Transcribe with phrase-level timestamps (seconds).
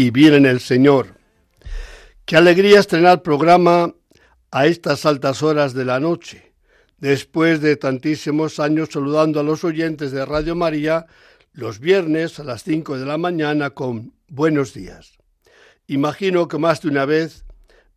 [0.00, 1.08] Y bien en el Señor.
[2.24, 3.94] Qué alegría estrenar programa
[4.50, 6.54] a estas altas horas de la noche,
[6.96, 11.04] después de tantísimos años saludando a los oyentes de Radio María
[11.52, 15.18] los viernes a las 5 de la mañana con buenos días.
[15.86, 17.44] Imagino que más de una vez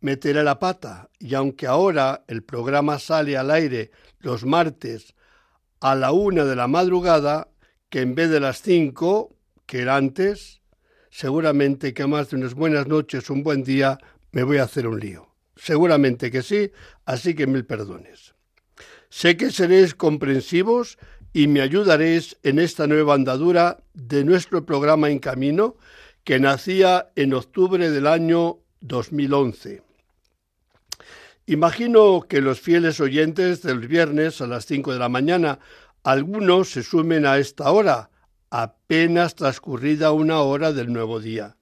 [0.00, 5.14] meteré la pata y aunque ahora el programa sale al aire los martes
[5.80, 7.48] a la una de la madrugada,
[7.88, 10.60] que en vez de las 5, que era antes,
[11.14, 13.98] seguramente que más de unas buenas noches, un buen día,
[14.32, 15.28] me voy a hacer un lío.
[15.54, 16.72] Seguramente que sí,
[17.04, 18.34] así que mil perdones.
[19.10, 20.98] Sé que seréis comprensivos
[21.32, 25.76] y me ayudaréis en esta nueva andadura de nuestro programa En Camino,
[26.24, 29.82] que nacía en octubre del año 2011.
[31.46, 35.60] Imagino que los fieles oyentes del viernes a las 5 de la mañana,
[36.02, 38.10] algunos se sumen a esta hora,
[38.56, 41.56] apenas transcurrida una hora del nuevo día.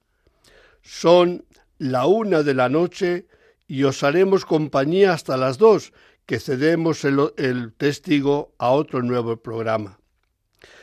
[0.83, 1.43] Son
[1.79, 3.25] la una de la noche
[3.67, 5.91] y os haremos compañía hasta las dos,
[6.27, 9.97] que cedemos el, testigo a otro nuevo programa.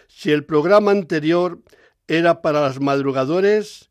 [0.09, 1.61] Si el programa anterior
[2.09, 3.89] era para los madrugadores,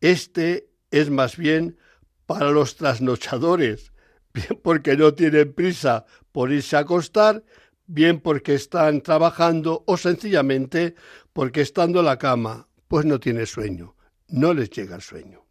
[0.00, 1.78] este es más bien
[2.26, 3.92] para los trasnochadores,
[4.64, 7.44] porque no tienen prisa por irse a acostar,
[7.92, 10.94] bien porque están trabajando o sencillamente
[11.32, 13.96] porque estando en la cama, pues no tiene sueño,
[14.28, 15.44] no les llega el sueño.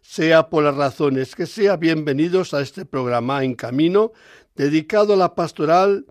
[0.00, 4.12] Sea por las razones que sea, bienvenidos a este programa En Camino,
[4.54, 6.06] dedicado a la pastoral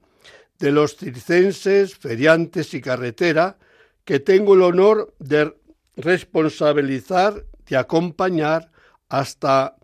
[0.60, 3.58] de los circenses, feriantes y carretera,
[4.04, 5.56] que tengo el honor de
[5.96, 8.72] responsabilizar, de acompañar
[9.08, 9.78] hasta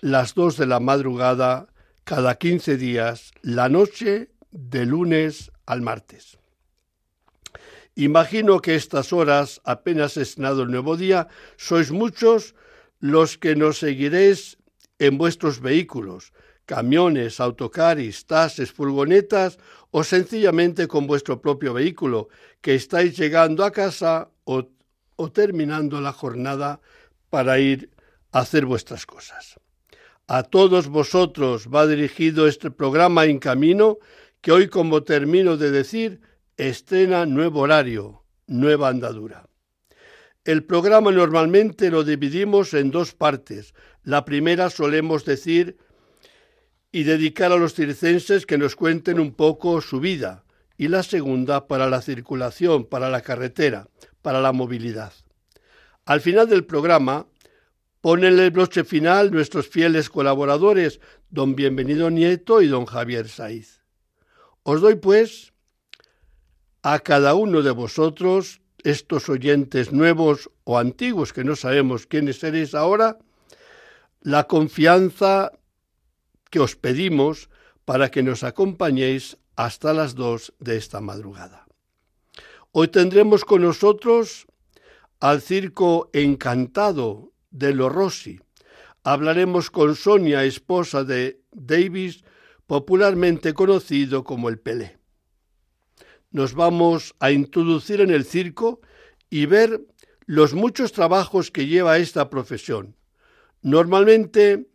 [0.00, 1.66] las dos de la madrugada
[2.04, 6.38] cada 15 días, la noche de lunes al martes.
[7.94, 12.54] Imagino que estas horas, apenas estrenado el nuevo día, sois muchos
[13.00, 14.58] los que nos seguiréis
[14.98, 16.32] en vuestros vehículos,
[16.66, 19.58] camiones, autocaris, tases, furgonetas
[19.90, 22.28] o sencillamente con vuestro propio vehículo,
[22.60, 26.80] que estáis llegando a casa o terminando la jornada
[27.30, 27.90] para ir
[28.32, 29.60] a hacer vuestras cosas.
[30.28, 33.98] A todos vosotros va dirigido este programa en camino
[34.46, 36.20] que hoy, como termino de decir,
[36.56, 39.48] estrena nuevo horario, nueva andadura.
[40.44, 43.74] El programa normalmente lo dividimos en dos partes.
[44.04, 45.78] La primera solemos decir
[46.92, 50.44] y dedicar a los circenses que nos cuenten un poco su vida,
[50.78, 53.88] y la segunda para la circulación, para la carretera,
[54.22, 55.12] para la movilidad.
[56.04, 57.26] Al final del programa
[58.00, 63.85] ponen el broche final nuestros fieles colaboradores, don Bienvenido Nieto y don Javier Saiz.
[64.68, 65.52] Os doy, pues,
[66.82, 72.74] a cada uno de vosotros, estos oyentes nuevos o antiguos, que no sabemos quiénes seréis
[72.74, 73.16] ahora,
[74.22, 75.52] la confianza
[76.50, 77.48] que os pedimos
[77.84, 81.66] para que nos acompañéis hasta las dos de esta madrugada.
[82.72, 84.48] Hoy tendremos con nosotros
[85.20, 88.40] al circo encantado de los Rossi.
[89.04, 92.24] Hablaremos con Sonia, esposa de Davis,
[92.66, 94.98] popularmente conocido como el Pelé
[96.36, 98.82] nos vamos a introducir en el circo
[99.30, 99.86] y ver
[100.26, 102.94] los muchos trabajos que lleva esta profesión.
[103.62, 104.66] Normalmente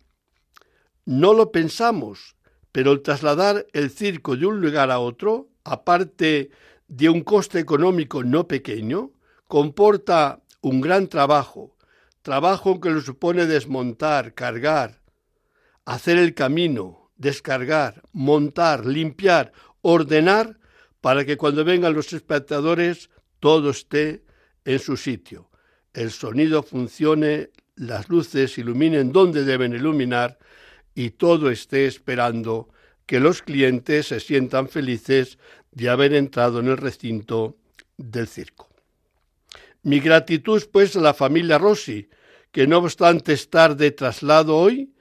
[1.06, 2.36] no lo pensamos,
[2.72, 6.50] pero el trasladar el circo de un lugar a otro, aparte
[6.88, 9.12] de un coste económico no pequeño,
[9.48, 11.78] comporta un gran trabajo,
[12.24, 15.02] trabajo que lo supone desmontar, cargar,
[15.86, 20.58] hacer el camino, descargar, montar, limpiar, ordenar
[21.02, 23.10] para que cuando vengan los espectadores
[23.40, 24.24] todo esté
[24.66, 25.50] en su sitio.
[25.94, 30.40] El sonido funcione, las luces iluminen donde deben iluminar
[30.96, 32.70] y todo esté esperando
[33.06, 35.38] que los clientes se sientan felices
[35.72, 37.58] de haber entrado en el recinto
[37.98, 38.70] del circo.
[39.84, 42.10] Mi gratitud pues a la familia Rossi,
[42.52, 44.94] que no obstante estar de traslado hoy,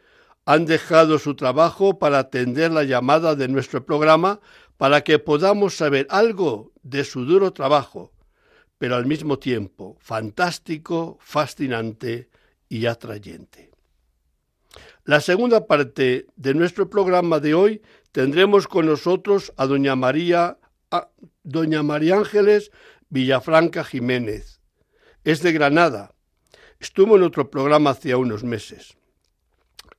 [0.50, 4.40] han dejado su trabajo para atender la llamada de nuestro programa
[4.78, 8.10] para que podamos saber algo de su duro trabajo,
[8.76, 12.30] pero al mismo tiempo fantástico, fascinante
[12.68, 13.70] y atrayente.
[15.04, 20.58] La segunda parte de nuestro programa de hoy tendremos con nosotros a doña María,
[21.44, 22.72] doña María Ángeles
[23.08, 24.60] Villafranca Jiménez.
[25.22, 26.12] Es de Granada.
[26.80, 28.96] Estuvo en otro programa hace unos meses.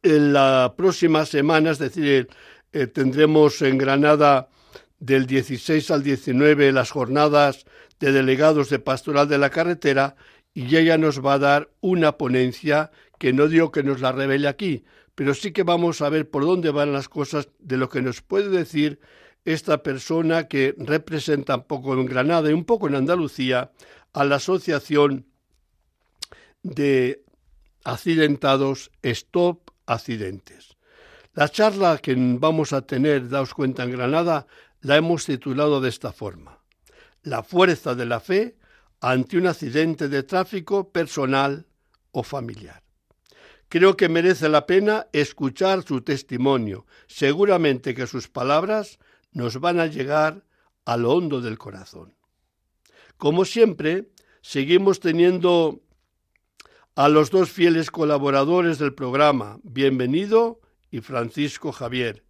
[0.03, 2.27] En la próxima semana, es decir,
[2.73, 4.49] eh, tendremos en Granada
[4.99, 7.65] del 16 al 19 las jornadas
[7.99, 10.15] de delegados de Pastoral de la Carretera
[10.55, 12.89] y ella nos va a dar una ponencia
[13.19, 14.83] que no digo que nos la revele aquí,
[15.13, 18.23] pero sí que vamos a ver por dónde van las cosas de lo que nos
[18.23, 18.99] puede decir
[19.45, 23.71] esta persona que representa un poco en Granada y un poco en Andalucía
[24.13, 25.27] a la Asociación
[26.63, 27.23] de
[27.83, 30.77] Accidentados Stop Accidentes.
[31.33, 34.47] La charla que vamos a tener, daos cuenta, en Granada,
[34.81, 36.59] la hemos titulado de esta forma.
[37.23, 38.57] La fuerza de la fe
[38.99, 41.67] ante un accidente de tráfico personal
[42.11, 42.83] o familiar.
[43.69, 46.85] Creo que merece la pena escuchar su testimonio.
[47.07, 48.99] Seguramente que sus palabras
[49.31, 50.43] nos van a llegar
[50.83, 52.13] a lo hondo del corazón.
[53.15, 54.11] Como siempre,
[54.41, 55.79] seguimos teniendo
[56.95, 60.59] a los dos fieles colaboradores del programa, Bienvenido
[60.89, 62.23] y Francisco Javier,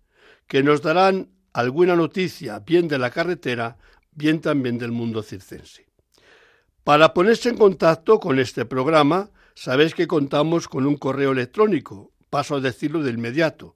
[0.48, 3.78] que nos darán alguna noticia, bien de la carretera,
[4.12, 5.88] bien también del mundo circense.
[6.84, 12.56] Para ponerse en contacto con este programa, sabéis que contamos con un correo electrónico, paso
[12.56, 13.74] a decirlo de inmediato,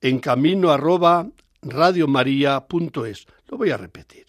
[0.00, 1.28] en camino arroba
[1.62, 3.26] radiomaria.es.
[3.48, 4.26] Lo voy a repetir.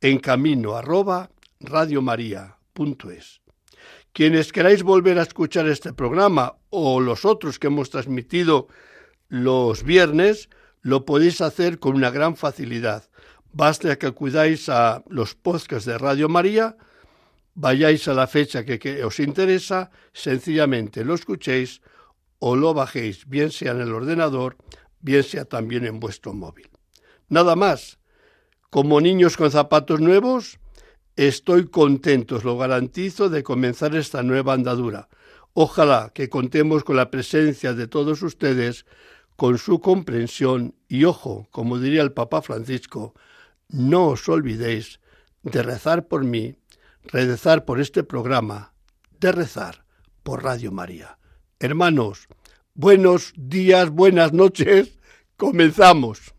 [0.00, 1.30] En camino arroba
[1.60, 3.39] radiomaria.es.
[4.12, 8.68] Quienes queráis volver a escuchar este programa o los otros que hemos transmitido
[9.28, 10.48] los viernes,
[10.82, 13.08] lo podéis hacer con una gran facilidad.
[13.52, 16.76] Basta que acudáis a los podcasts de Radio María,
[17.54, 21.80] vayáis a la fecha que, os interesa, sencillamente lo escuchéis
[22.38, 24.56] o lo bajéis, bien sea en el ordenador,
[25.00, 26.68] bien sea también en vuestro móvil.
[27.28, 27.98] Nada más.
[28.70, 30.59] Como niños con zapatos nuevos,
[31.28, 35.08] estoy contento, os lo garantizo, de comenzar esta nueva andadura.
[35.52, 38.86] Ojalá que contemos con la presencia de todos ustedes,
[39.36, 43.14] con su comprensión y ojo, como diría el Papa Francisco,
[43.68, 45.00] no os olvidéis
[45.42, 46.56] de rezar por mí
[47.04, 48.72] rezar por este programa,
[49.18, 49.84] de rezar
[50.22, 51.18] por Radio María.
[51.58, 52.28] Hermanos,
[52.74, 54.98] buenos días, buenas noches,
[55.36, 56.34] comenzamos.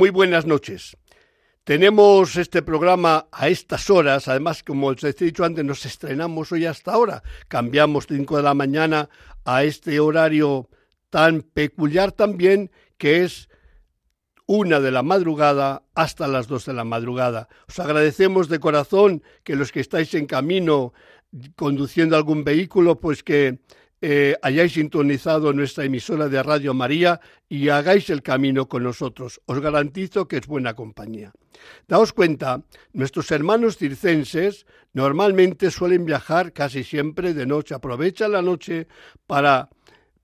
[0.00, 0.96] Muy buenas noches.
[1.62, 6.64] Tenemos este programa a estas horas, además como os he dicho antes, nos estrenamos hoy
[6.64, 9.10] hasta ahora, cambiamos 5 de la mañana
[9.44, 10.70] a este horario
[11.10, 13.50] tan peculiar también que es
[14.46, 17.50] una de la madrugada hasta las dos de la madrugada.
[17.68, 20.94] Os agradecemos de corazón que los que estáis en camino
[21.56, 23.58] conduciendo algún vehículo, pues que
[24.00, 29.40] eh, hayáis sintonizado nuestra emisora de Radio María y hagáis el camino con nosotros.
[29.46, 31.32] Os garantizo que es buena compañía.
[31.86, 38.86] Daos cuenta, nuestros hermanos circenses normalmente suelen viajar casi siempre de noche, aprovechan la noche
[39.26, 39.68] para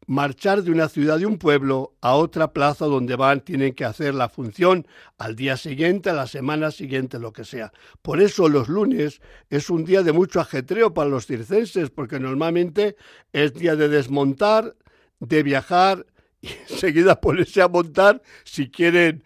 [0.06, 4.14] marchar de una ciudad, de un pueblo, a otra plaza donde van, tienen que hacer
[4.14, 4.86] la función
[5.18, 7.72] al día siguiente, a la semana siguiente, lo que sea.
[8.02, 9.20] Por eso los lunes
[9.50, 12.96] es un día de mucho ajetreo para los circenses, porque normalmente
[13.32, 14.76] es día de desmontar,
[15.18, 16.06] de viajar
[16.40, 19.24] y enseguida ponerse a montar si quieren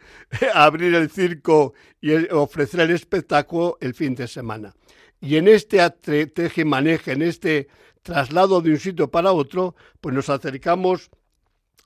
[0.55, 4.75] abrir el circo y ofrecer el espectáculo el fin de semana.
[5.21, 7.69] Y en este teje maneje, en este
[8.03, 11.11] traslado de un sitio para otro, pues nos acercamos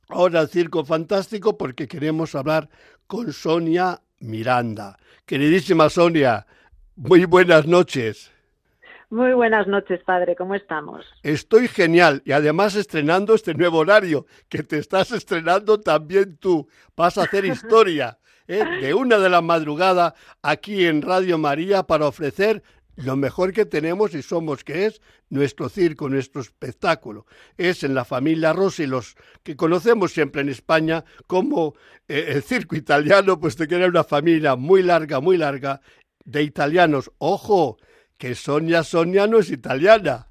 [0.09, 2.69] ahora al Circo Fantástico porque queremos hablar
[3.07, 4.97] con Sonia Miranda.
[5.27, 6.47] Queridísima Sonia,
[6.97, 8.31] Muy buenas noches.
[9.11, 10.35] Muy buenas noches, padre.
[10.35, 11.05] ¿Cómo estamos?
[11.23, 16.69] Estoy genial y además estrenando este nuevo horario que te estás estrenando también tú.
[16.97, 18.19] Vas a hacer historia
[18.49, 18.65] ¿eh?
[18.81, 22.63] de una de la madrugada aquí en Radio María para ofrecer
[22.97, 27.27] lo mejor que tenemos y somos, que es nuestro circo, nuestro espectáculo.
[27.57, 31.75] Es en la familia Rossi, los que conocemos siempre en España como
[32.09, 35.81] eh, el circo italiano, pues te queda una familia muy larga, muy larga
[36.25, 37.11] de italianos.
[37.19, 37.79] Ojo,
[38.19, 40.27] que Sonia Sonia no es italiana.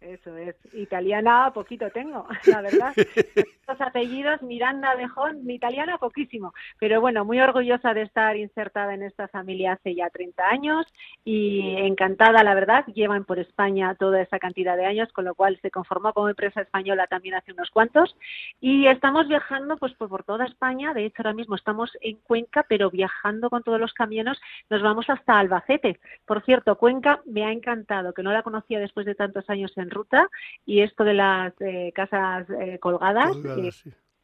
[0.00, 0.54] Eso es.
[0.72, 2.94] Italiana poquito tengo, la verdad.
[3.68, 6.54] Los apellidos Miranda Bejón, italiana poquísimo.
[6.78, 10.86] Pero bueno, muy orgullosa de estar insertada en esta familia hace ya 30 años
[11.24, 12.86] y encantada, la verdad.
[12.94, 16.60] Llevan por España toda esa cantidad de años, con lo cual se conformó como empresa
[16.60, 18.16] española también hace unos cuantos.
[18.60, 20.94] Y estamos viajando pues por toda España.
[20.94, 24.38] De hecho, ahora mismo estamos en Cuenca, pero viajando con todos los camiones
[24.70, 25.98] nos vamos hasta Albacete.
[26.24, 29.90] Por cierto, Cuenca me ha encantado, que no la conocía después de tantos años en
[29.90, 30.28] ruta
[30.64, 33.36] y esto de las eh, casas eh, colgadas,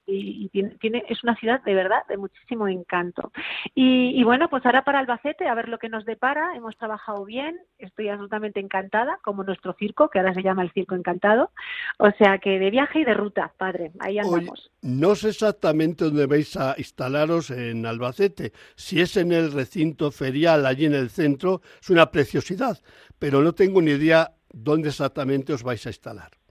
[0.06, 3.32] y, tiene, es una ciudad de verdad de muchísimo encanto.
[3.74, 6.56] Y, bueno, pues ahora para Albacete, a ver lo que nos depara.
[6.56, 10.94] Hemos trabajado bien, estoy absolutamente encantada, como nuestro circo, que ahora se llama el Circo
[10.94, 11.52] Encantado.
[11.98, 14.70] O sea que de viaje y de ruta, padre, ahí andamos.
[14.82, 18.52] no sé exactamente dónde vais a instalaros en Albacete.
[18.74, 22.78] Si es en el recinto ferial, allí en el centro, es una preciosidad,
[23.18, 26.41] pero no tengo ni idea dónde exactamente os vais a instalar.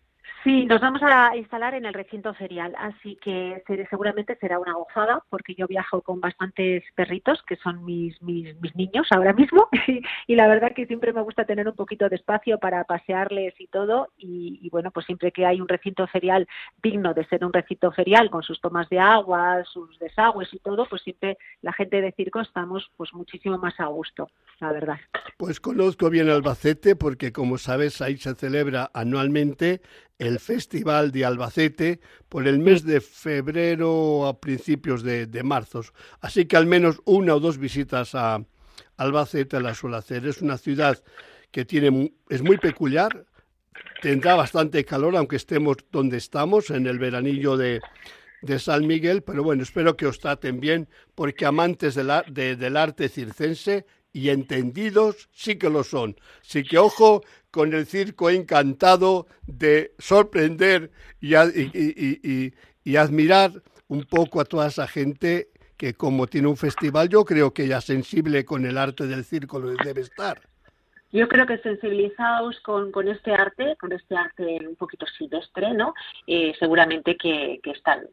[0.43, 5.24] Sí, nos vamos a instalar en el recinto ferial, así que seguramente será una gozada
[5.29, 9.69] porque yo viajo con bastantes perritos que son mis, mis, mis niños ahora mismo
[10.27, 13.67] y, la verdad que siempre me gusta tener un poquito de espacio para pasearles y
[13.67, 16.48] todo y, bueno, pues siempre que hay un recinto ferial
[16.81, 20.88] digno de ser un recinto ferial con sus tomas de agua, sus desagües y todo,
[20.89, 24.98] pues siempre la gente de circo estamos pues muchísimo más a gusto, la verdad.
[25.38, 29.81] Pues conozco bien Albacete porque como sabes ahí se celebra anualmente
[30.22, 32.00] el Festival de Albacete
[32.30, 35.82] por el mes de febrero a principios de, marzo.
[36.20, 38.46] Así que al menos una o dos visitas a
[38.98, 40.28] Albacete la suelo hacer.
[40.28, 41.04] Es una ciudad
[41.50, 43.25] que tiene, es muy peculiar,
[44.04, 47.82] tendrá bastante calor, aunque estemos donde estamos, en el veranillo de,
[48.44, 53.88] de San Miguel, pero bueno, espero que os traten bien, porque amantes del arte circense
[54.13, 56.15] y entendidos sí que lo son.
[56.41, 61.36] Así que ojo con el circo encantado de sorprender y,
[62.84, 63.51] y, admirar
[63.88, 67.82] un poco a toda esa gente que como tiene un festival, yo creo que ya
[67.82, 70.41] sensible con el arte del circo debe estar.
[71.12, 75.94] Yo creo que sensibilizados con, con este arte, con este arte un poquito silvestre, ¿no?
[76.25, 78.08] Eh, seguramente que, que están.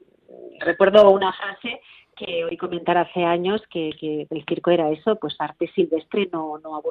[0.61, 1.81] Recuerdo una frase
[2.19, 3.91] que oí comentar hace años que,
[4.29, 6.83] el circo era eso, pues arte silvestre no, no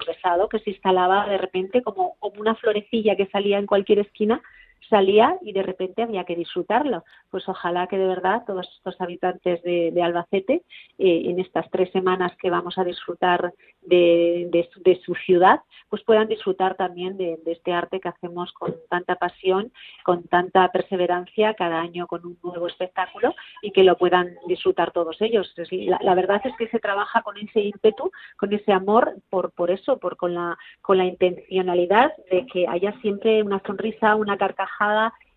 [0.50, 4.42] que se instalaba de repente como una florecilla que salía en cualquier esquina
[4.90, 7.04] salía y de repente había que disfrutarlo.
[7.30, 10.64] Pues ojalá que de verdad todos estos habitantes de, Albacete,
[10.98, 14.70] eh, en estas tres semanas que vamos a disfrutar de,
[15.06, 19.72] su ciudad, pues puedan disfrutar también de, este arte que hacemos con tanta pasión,
[20.04, 25.22] con tanta perseverancia, cada año con un nuevo espectáculo y que lo puedan disfrutar todos
[25.22, 25.54] ellos.
[26.02, 29.98] La, verdad es que se trabaja con ese ímpetu, con ese amor, por, por eso,
[29.98, 34.67] por con la, con la intencionalidad de que haya siempre una sonrisa, una carcajada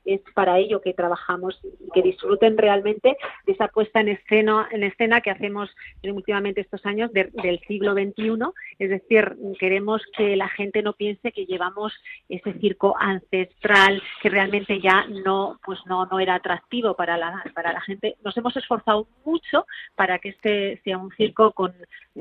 [0.05, 4.83] es para ello que trabajamos y que disfruten realmente de esa puesta en escena, en
[4.83, 5.71] escena que hacemos
[6.03, 8.39] últimamente estos años del siglo XXI.
[8.81, 11.93] Es decir, queremos que la gente no piense que llevamos
[12.31, 17.75] ese circo ancestral que realmente ya no, pues no, no era atractivo para la, para
[17.75, 18.17] la gente.
[18.25, 21.75] Nos hemos esforzado mucho para que este sea un circo con,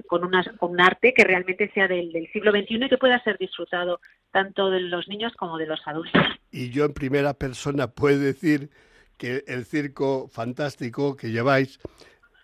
[0.05, 4.01] con, un arte que realmente sea del, del siglo XXI y que pueda ser disfrutado
[4.31, 6.21] tanto de los niños como de los adultos.
[6.51, 8.69] Y yo en primera persona puedo decir
[9.17, 11.79] que el circo fantástico que lleváis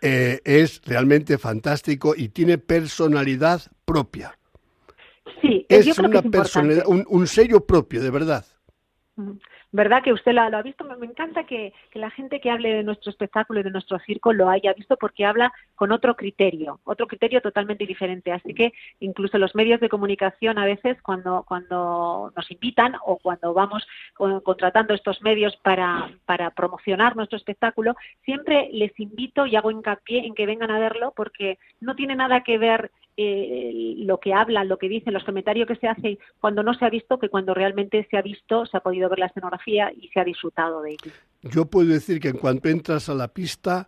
[0.02, 4.38] eh, es realmente fantástico y tiene personalidad propia.
[5.42, 8.46] Sí, es una personalidad, un, un sello propio, de verdad.
[9.76, 10.02] ¿Verdad?
[10.02, 10.86] Que usted lo, ha visto.
[10.86, 14.50] Me, encanta que, la gente que hable de nuestro espectáculo y de nuestro circo lo
[14.50, 18.32] haya visto porque habla con otro criterio, otro criterio totalmente diferente.
[18.32, 23.54] Así que incluso los medios de comunicación a veces cuando, cuando nos invitan o cuando
[23.54, 23.86] vamos
[24.44, 30.36] contratando estos medios para, para promocionar nuestro espectáculo, siempre les invito y hago hincapié en
[30.36, 34.78] que vengan a verlo porque no tiene nada que ver eh, lo que hablan, lo
[34.78, 38.06] que dicen, los comentarios que se hacen cuando no se ha visto que cuando realmente
[38.10, 41.12] se ha visto, se ha podido ver la escenografía y se ha disfrutado de ello.
[41.42, 43.88] Yo puedo decir que en cuanto entras a la pista,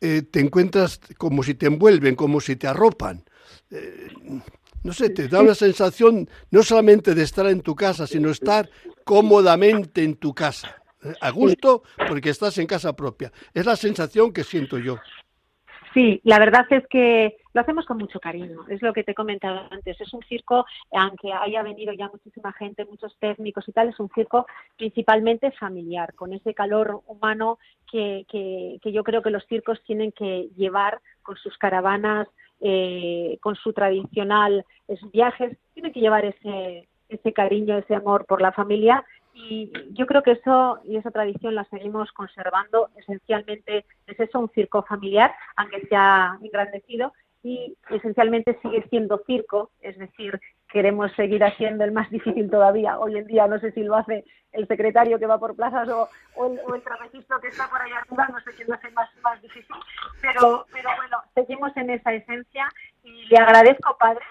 [0.00, 3.24] eh, te encuentras como si te envuelven, como si te arropan.
[3.70, 4.08] Eh,
[4.82, 8.68] no sé, te da una sensación no solamente de estar en tu casa, sino estar
[9.04, 11.12] cómodamente en tu casa, ¿eh?
[11.20, 13.32] a gusto porque estás en casa propia.
[13.54, 14.98] Es la sensación que siento yo.
[15.94, 19.14] Sí, la verdad es que lo hacemos con mucho cariño, es lo que te he
[19.16, 20.00] comentado antes.
[20.00, 24.08] Es un circo, aunque haya venido ya muchísima gente, muchos técnicos y tal, es un
[24.10, 24.46] circo
[24.76, 27.58] principalmente familiar, con ese calor humano
[27.90, 32.28] que, que, que yo creo que los circos tienen que llevar con sus caravanas,
[32.60, 34.64] eh, con su tradicional
[35.12, 40.22] viajes, tienen que llevar ese, ese cariño, ese amor por la familia y yo creo
[40.22, 42.90] que eso y esa tradición la seguimos conservando.
[42.96, 49.70] Esencialmente es eso, un circo familiar, aunque se ha engrandecido, y esencialmente sigue siendo circo,
[49.80, 52.98] es decir, queremos seguir haciendo el más difícil todavía.
[52.98, 56.08] Hoy en día no sé si lo hace el secretario que va por plazas o,
[56.46, 56.72] el, o
[57.40, 59.76] que está por allá arriba, no sé quién lo hace más, más difícil,
[60.22, 62.66] pero, pero bueno, seguimos en esa esencia
[63.04, 64.24] y le agradezco, padre,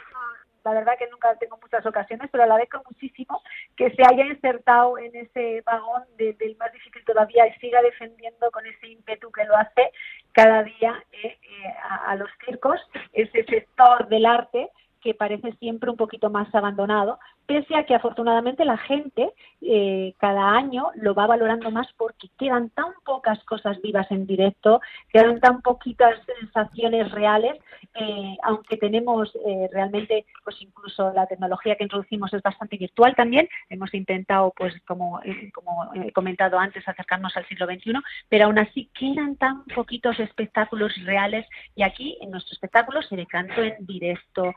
[0.74, 3.42] la verdad que nunca tengo muchas ocasiones, pero agradezco muchísimo
[3.76, 8.66] que se haya insertado en ese vagón del más difícil todavía y siga defendiendo con
[8.66, 9.92] ese ímpetu que lo hace
[10.32, 12.80] cada día eh, eh, a, a los circos,
[13.14, 14.70] ese sector del arte
[15.02, 20.52] que parece siempre un poquito más abandonado, pese a que afortunadamente la gente eh, cada
[20.52, 25.62] año lo va valorando más porque quedan tan pocas cosas vivas en directo, quedan tan
[25.62, 27.56] poquitas sensaciones reales,
[27.96, 33.48] eh, aunque tenemos eh, realmente, pues incluso la tecnología que introducimos es bastante virtual también,
[33.70, 35.22] hemos intentado, pues como,
[35.54, 37.94] como he comentado antes, acercarnos al siglo XXI,
[38.28, 43.26] pero aún así quedan tan poquitos espectáculos reales y aquí en nuestro espectáculo se ve
[43.26, 44.54] canto en directo,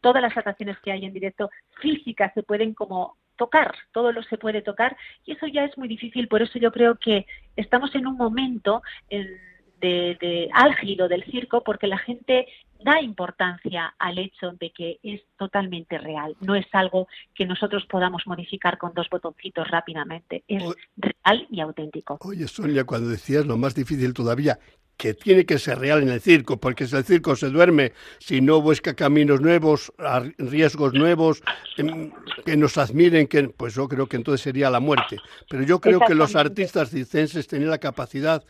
[0.00, 4.38] todas las atracciones que hay en directo físicas se pueden como tocar, todo lo se
[4.38, 8.06] puede tocar y eso ya es muy difícil, por eso yo creo que estamos en
[8.06, 12.46] un momento de, de álgido del circo porque la gente
[12.82, 18.26] da importancia al hecho de que es totalmente real, no es algo que nosotros podamos
[18.26, 20.62] modificar con dos botoncitos rápidamente, es
[20.96, 22.18] real y auténtico.
[22.22, 24.58] Oye, Sonia, cuando decías lo más difícil todavía,
[24.96, 28.40] que tiene que ser real en el circo, porque si el circo se duerme, si
[28.40, 29.92] no busca caminos nuevos,
[30.38, 31.42] riesgos nuevos,
[31.76, 32.10] em,
[32.44, 35.18] que nos admiren, que, pues yo creo que entonces sería la muerte.
[35.50, 38.42] Pero yo creo que los artistas circenses tienen la capacidad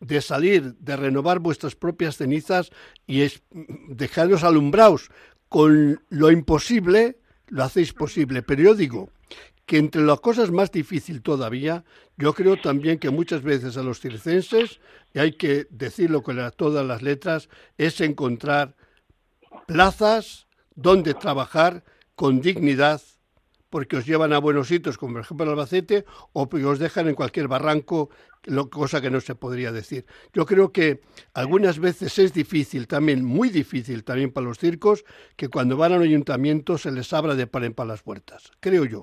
[0.00, 2.70] de salir, de renovar vuestras propias cenizas
[3.06, 3.42] y es,
[3.88, 5.10] dejarlos alumbrados
[5.48, 8.42] con lo imposible, lo hacéis posible.
[8.42, 9.10] Pero yo digo
[9.68, 11.84] que entre las cosas más difíciles todavía,
[12.16, 14.80] yo creo también que muchas veces a los circenses
[15.12, 18.76] y hay que decirlo con todas las letras, es encontrar
[19.66, 23.02] plazas donde trabajar con dignidad,
[23.68, 27.14] porque os llevan a buenos sitios, como por ejemplo Albacete, o porque os dejan en
[27.14, 28.08] cualquier barranco,
[28.70, 30.06] cosa que no se podría decir.
[30.32, 31.02] Yo creo que
[31.34, 35.04] algunas veces es difícil, también muy difícil también para los circos,
[35.36, 38.86] que cuando van al ayuntamiento se les abra de par en par las puertas, creo
[38.86, 39.02] yo.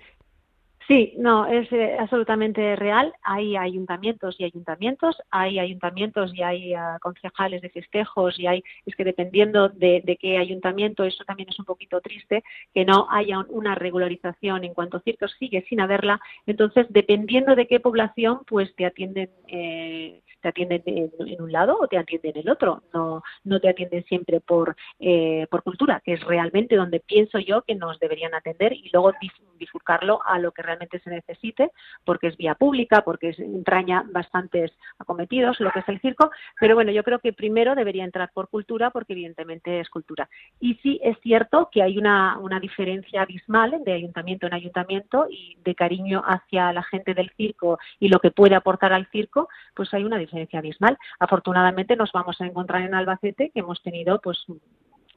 [0.87, 3.11] Sí, no, es eh, absolutamente real.
[3.23, 8.95] Hay ayuntamientos y ayuntamientos, hay ayuntamientos y hay uh, concejales de festejos y hay, es
[8.95, 13.39] que dependiendo de, de, qué ayuntamiento, eso también es un poquito triste, que no haya
[13.49, 16.21] una regularización en cuanto a circos, sigue sin haberla.
[16.45, 21.87] Entonces, dependiendo de qué población, pues te atienden eh, te atienden en, un lado o
[21.87, 26.13] te atienden en el otro, no, no te atienden siempre por, eh, por cultura, que
[26.13, 29.11] es realmente donde pienso yo que nos deberían atender y luego
[29.57, 31.71] bifurcarlo a lo que realmente se necesite,
[32.03, 36.29] porque es vía pública, porque entraña bastantes acometidos, lo que es el circo,
[36.59, 40.29] pero bueno, yo creo que primero debería entrar por cultura, porque evidentemente es cultura.
[40.59, 45.57] Y sí es cierto que hay una, una diferencia abismal de ayuntamiento en ayuntamiento y
[45.63, 49.91] de cariño hacia la gente del circo y lo que puede aportar al circo, pues
[49.93, 50.97] hay una diferencia abismal.
[51.19, 54.45] Afortunadamente nos vamos a encontrar en Albacete que hemos tenido pues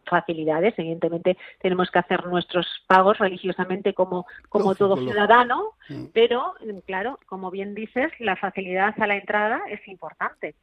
[0.08, 0.74] facilidades.
[0.78, 6.06] Evidentemente tenemos que hacer nuestros pagos religiosamente como, como todo ciudadano, mm.
[6.12, 6.54] pero
[6.86, 10.54] claro, como bien dices, la facilidad a la entrada es importante.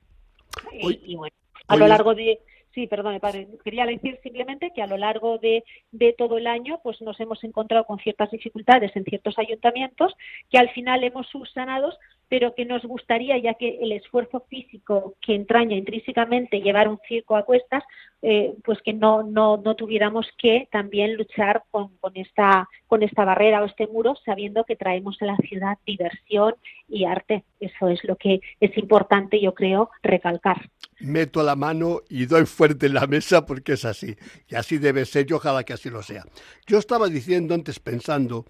[0.71, 1.35] y, bueno,
[1.67, 2.39] a lo largo de
[2.75, 3.47] Sí, perdón, padre.
[3.63, 7.41] Quería decir simplemente que a lo largo de, de, todo el año pues nos hemos
[7.45, 10.13] encontrado con ciertas dificultades en ciertos ayuntamientos
[10.51, 11.93] que al final hemos subsanado
[12.27, 17.35] pero que nos gustaría, ya que el esfuerzo físico que entraña intrínsecamente llevar un circo
[17.35, 17.83] a cuestas,
[18.21, 23.25] eh, pues que no, no, no tuviéramos que también luchar con, con, esta, con esta
[23.25, 26.55] barrera o este muro, sabiendo que traemos a la ciudad diversión
[26.87, 27.43] y arte.
[27.59, 30.69] Eso es lo que es importante, yo creo, recalcar.
[30.99, 34.15] Meto la mano y doy fuerte en la mesa porque es así.
[34.47, 36.25] Y así debe ser y ojalá que así lo sea.
[36.65, 38.45] Yo estaba diciendo antes, pensando,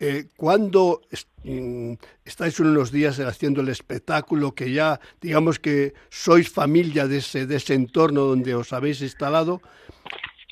[0.00, 1.00] eh, cuando
[1.42, 7.46] mm, estáis unos días haciendo el espectáculo, que ya digamos que sois familia de ese,
[7.46, 9.60] de ese entorno donde os habéis instalado,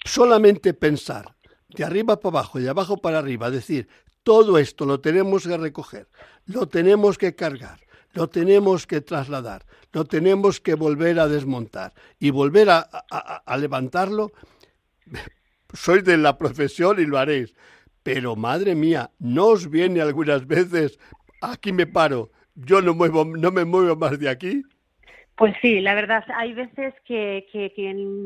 [0.04, 1.36] solamente pensar
[1.68, 3.50] de arriba para abajo, de abajo para arriba.
[3.50, 3.88] Decir,
[4.24, 6.08] todo esto lo tenemos que recoger,
[6.46, 7.78] lo tenemos que cargar,
[8.16, 14.32] lo tenemos que trasladar, lo tenemos que volver a desmontar y volver a, a levantarlo.
[15.72, 17.54] Sois de la profesión y lo haréis.
[18.02, 20.98] Pero madre mía, ¿no os viene algunas veces,
[21.42, 24.62] aquí me paro, yo no, muevo, no me muevo más de aquí?
[25.36, 27.70] Pues sí, la verdad, hay veces que, que,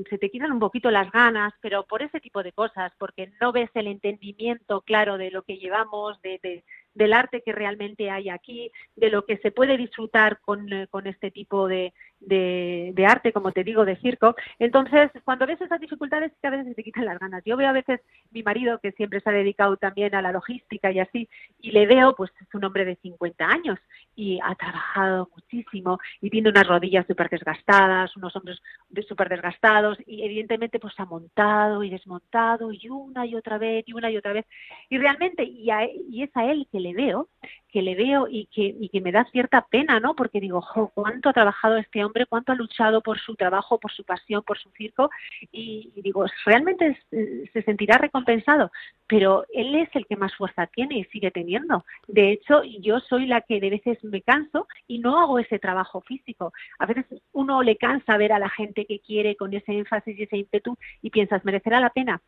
[0.08, 3.50] se te quitan un poquito las ganas, pero por ese tipo de cosas, porque no
[3.50, 6.62] ves el entendimiento claro de lo que llevamos, de,
[6.94, 11.06] del arte que realmente hay aquí, de lo que se puede disfrutar con, eh, con
[11.06, 14.34] este tipo de, de, arte, como te digo, de circo.
[14.58, 17.42] Entonces, cuando ves esas dificultades, a veces te quitan las ganas.
[17.44, 18.00] Yo veo a veces
[18.30, 21.28] mi marido, que siempre se ha dedicado también a la logística y así,
[21.60, 23.78] y le veo, pues es un hombre de 50 años
[24.14, 28.62] y ha trabajado muchísimo y tiene unas rodillas súper desgastadas, unos hombros
[29.08, 33.92] súper desgastados y evidentemente pues ha montado y desmontado y una y otra vez y
[33.92, 34.46] una y otra vez.
[34.88, 35.68] Y realmente, y,
[36.10, 37.28] y es a él que le veo,
[37.70, 40.14] que le veo y que, y que me da cierta pena, ¿no?
[40.14, 43.92] Porque digo, jo, cuánto ha trabajado este hombre, cuánto ha luchado por su trabajo, por
[43.92, 45.10] su pasión, por su circo,
[45.52, 48.70] y, digo, realmente se sentirá recompensado,
[49.06, 51.84] pero él es el que más fuerza tiene y sigue teniendo.
[52.06, 56.00] De hecho, yo soy la que de veces me canso y no hago ese trabajo
[56.00, 56.52] físico.
[56.78, 60.22] A veces uno le cansa ver a la gente que quiere con ese énfasis y
[60.22, 62.20] ese ímpetu y piensas, ¿merecerá la pena?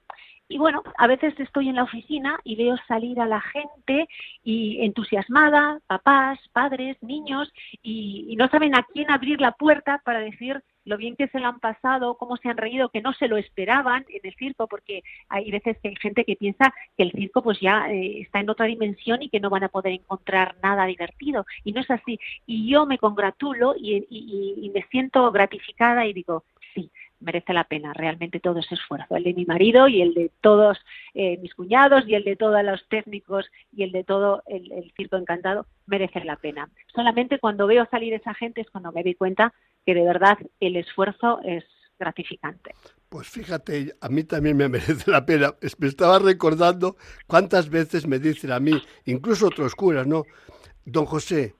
[0.53, 4.07] Y bueno, a veces estoy en la oficina y veo salir a la gente
[4.45, 7.51] y entusiasmada, papás, padres, niños,
[7.83, 11.47] y, no saben a quién abrir la puerta para decir lo bien que se lo
[11.47, 15.03] han pasado, cómo se han reído, que no se lo esperaban en el circo, porque
[15.31, 18.51] hay veces que hay gente que piensa que el circo pues ya eh, está en
[18.51, 21.47] otra dimensión y que no van a poder encontrar nada divertido.
[21.65, 22.21] Y no es así.
[22.47, 26.91] Y yo me congratulo y, y me siento gratificada y digo, sí,
[27.23, 30.79] merece la pena realmente todo ese esfuerzo, el de mi marido y el de todos
[31.15, 35.17] eh, mis cuñados y el de todos los técnicos y el de todo el, circo
[35.17, 36.69] encantado, merece la pena.
[36.95, 39.53] Solamente cuando veo salir esa gente es cuando me doy cuenta
[39.87, 41.65] que de verdad el esfuerzo es
[41.99, 42.75] gratificante.
[43.09, 45.55] Pues fíjate, a mí también me merece la pena.
[45.79, 48.73] Me estaba recordando cuántas veces me dicen a mí,
[49.05, 50.25] incluso otros curas, ¿no?
[50.85, 51.55] Don José,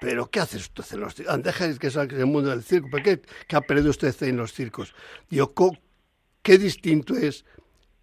[0.00, 1.42] ¿Pero qué hace usted en los circos?
[1.42, 2.88] Deja que salga el mundo del circo.
[2.90, 4.94] ¿Por qué, qué ha perdido usted en los circos?
[5.28, 5.52] Digo,
[6.42, 7.44] qué distinto es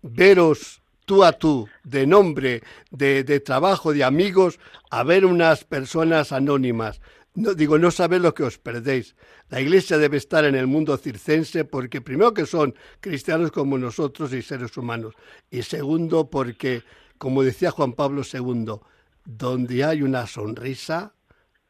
[0.01, 6.31] veros tú a tú, de nombre, de, de, trabajo, de amigos, a ver unas personas
[6.31, 6.99] anónimas.
[7.35, 9.15] No, digo, no sabéis lo que os perdéis.
[9.49, 14.33] La iglesia debe estar en el mundo circense porque primero que son cristianos como nosotros
[14.33, 15.13] y seres humanos.
[15.51, 16.83] Y segundo porque,
[17.17, 18.79] como decía Juan Pablo II,
[19.25, 21.13] donde hay una sonrisa,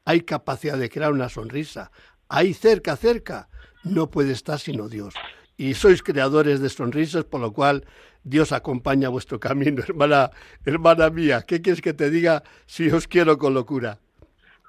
[0.06, 1.92] hay capacidad de crear una sonrisa.
[2.30, 3.50] Ahí cerca, cerca,
[3.84, 5.16] no puede estar sino Dios.
[5.58, 7.86] Y sois creadores de sonrisas, por lo cual
[8.24, 10.32] Dios acompaña vuestro camino, hermana,
[10.64, 11.42] hermana mía.
[11.42, 14.00] ¿Qué quieres que te diga si os quiero con locura?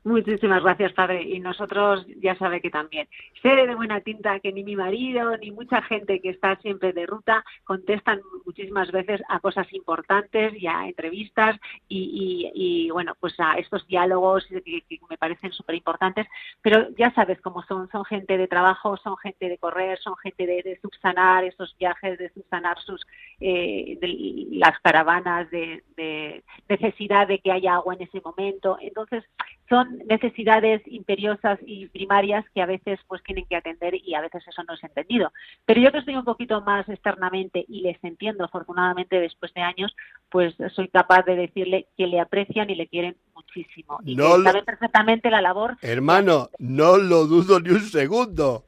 [0.07, 1.21] Muchísimas gracias, padre.
[1.21, 3.09] Y nosotros ya sabe que también.
[3.43, 7.07] Sé de buena tinta que ni mi marido ni mucha gente que está siempre de
[7.07, 11.57] ruta contestan muchísimas veces a cosas importantes y a entrevistas
[11.89, 16.29] y, bueno, pues a estos diálogos que, me parecen súper importantes.
[16.63, 17.91] Pero ya sabes cómo son.
[17.91, 22.31] Son gente de trabajo, son gente de correr, son gente de, subsanar esos viajes, de
[22.31, 23.05] subsanar sus
[23.41, 23.99] eh,
[24.53, 28.79] las caravanas, de, de necesidad de que haya agua en ese momento.
[28.81, 29.25] Entonces,
[29.69, 34.43] son necesidades imperiosas y primarias que a veces pues tienen que atender y a veces
[34.47, 35.33] eso no es entendido.
[35.65, 39.95] Pero yo que estoy un poquito más externamente y les entiendo afortunadamente después de años,
[40.31, 44.65] pues soy capaz de decirle que le aprecian y le quieren muchísimo y que saben
[44.65, 45.77] perfectamente la labor.
[45.83, 48.65] Hermano, no lo dudo ni un segundo.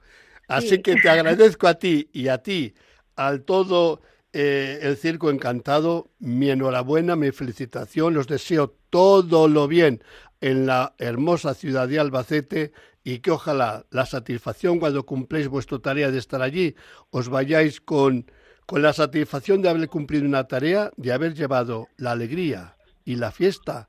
[0.49, 2.75] Así que te agradezco a ti y a ti,
[3.17, 4.01] al todo
[4.33, 10.03] eh, el Circo Encantado, mi enhorabuena, mi felicitación, los deseo todo lo bien
[10.41, 12.73] en la hermosa ciudad de Albacete
[13.05, 16.75] y que ojalá la satisfacción cuando cumpléis vuestra tarea de estar allí
[17.11, 18.31] os vayáis con,
[18.67, 23.31] con la satisfacción de haber cumplido una tarea, de haber llevado la alegría y la
[23.31, 23.89] fiesta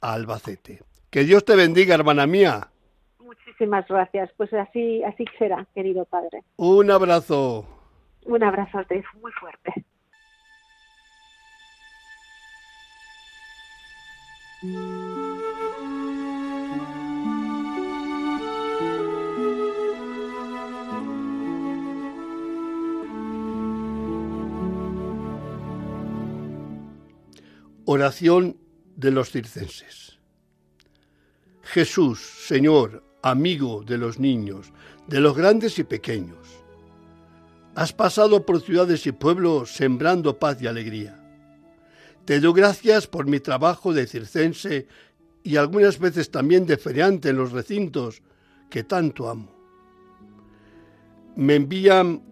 [0.00, 0.82] a Albacete.
[1.10, 2.68] Que Dios te bendiga, hermana mía.
[3.18, 4.30] Muchísimas gracias.
[4.36, 6.42] Pues así, así será, querido padre.
[6.56, 7.66] Un abrazo.
[8.24, 8.78] Un abrazo
[9.20, 9.84] muy fuerte.
[27.94, 28.56] Oración
[28.96, 30.18] de los circenses.
[31.60, 34.72] Jesús, Señor, amigo de los niños,
[35.08, 36.38] de los grandes y pequeños.
[37.74, 41.22] Has pasado por ciudades y pueblos sembrando paz y alegría.
[42.24, 44.86] Te doy gracias por mi trabajo de circense
[45.42, 48.22] y algunas veces también de feriante en los recintos
[48.70, 49.54] que tanto amo.
[51.36, 52.22] Me envían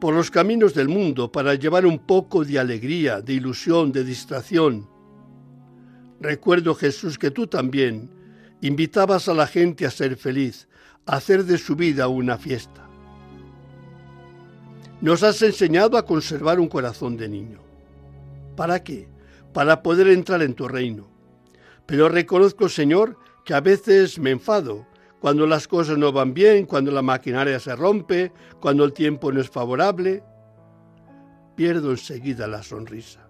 [0.00, 4.88] por los caminos del mundo para llevar un poco de alegría, de ilusión, de distracción.
[6.20, 8.10] Recuerdo, Jesús, que tú también
[8.60, 10.68] invitabas a la gente a ser feliz,
[11.06, 12.88] a hacer de su vida una fiesta.
[15.00, 17.60] Nos has enseñado a conservar un corazón de niño.
[18.56, 19.08] ¿Para qué?
[19.52, 21.08] Para poder entrar en tu reino.
[21.86, 24.86] Pero reconozco, Señor, que a veces me enfado
[25.20, 29.40] cuando las cosas no van bien, cuando la maquinaria se rompe, cuando el tiempo no
[29.40, 30.22] es favorable,
[31.56, 33.28] pierdo enseguida la sonrisa.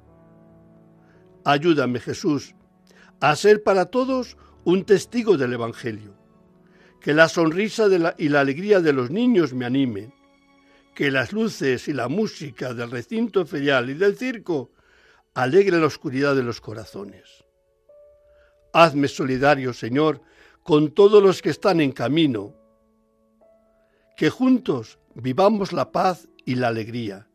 [1.44, 2.54] Ayúdame, Jesús,
[3.20, 6.14] a ser para todos un testigo del Evangelio.
[7.00, 7.86] Que la sonrisa
[8.18, 10.12] y la alegría de los niños me animen.
[10.94, 14.72] Que las luces y la música del recinto ferial y del circo
[15.32, 17.44] alegren la oscuridad de los corazones.
[18.72, 20.20] Hazme solidario, Señor,
[20.68, 22.54] con todos los que están en camino,
[24.18, 27.26] que juntos vivamos la paz y la alegría,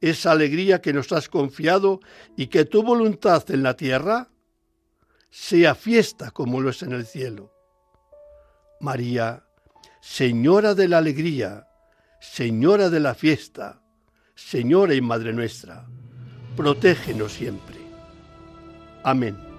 [0.00, 2.00] esa alegría que nos has confiado
[2.36, 4.32] y que tu voluntad en la tierra
[5.30, 7.52] sea fiesta como lo es en el cielo.
[8.80, 9.44] María,
[10.00, 11.68] Señora de la alegría,
[12.20, 13.80] Señora de la fiesta,
[14.34, 15.86] Señora y Madre nuestra,
[16.56, 17.76] protégenos siempre.
[19.04, 19.51] Amén.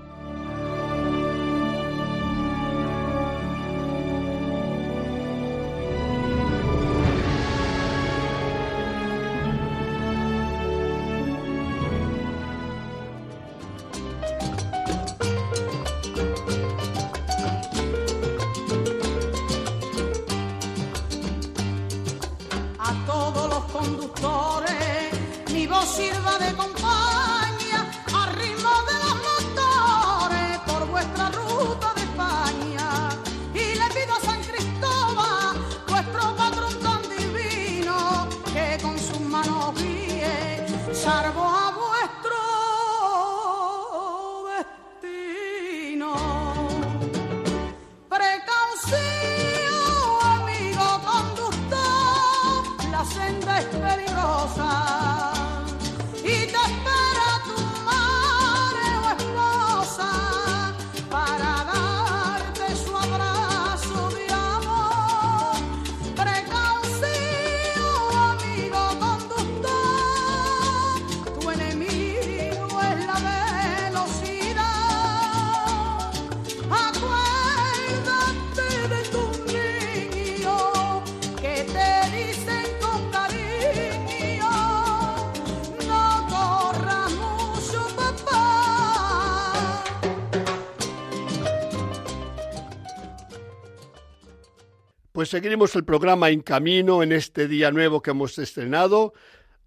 [95.13, 99.13] Pues seguiremos el programa en camino en este día nuevo que hemos estrenado,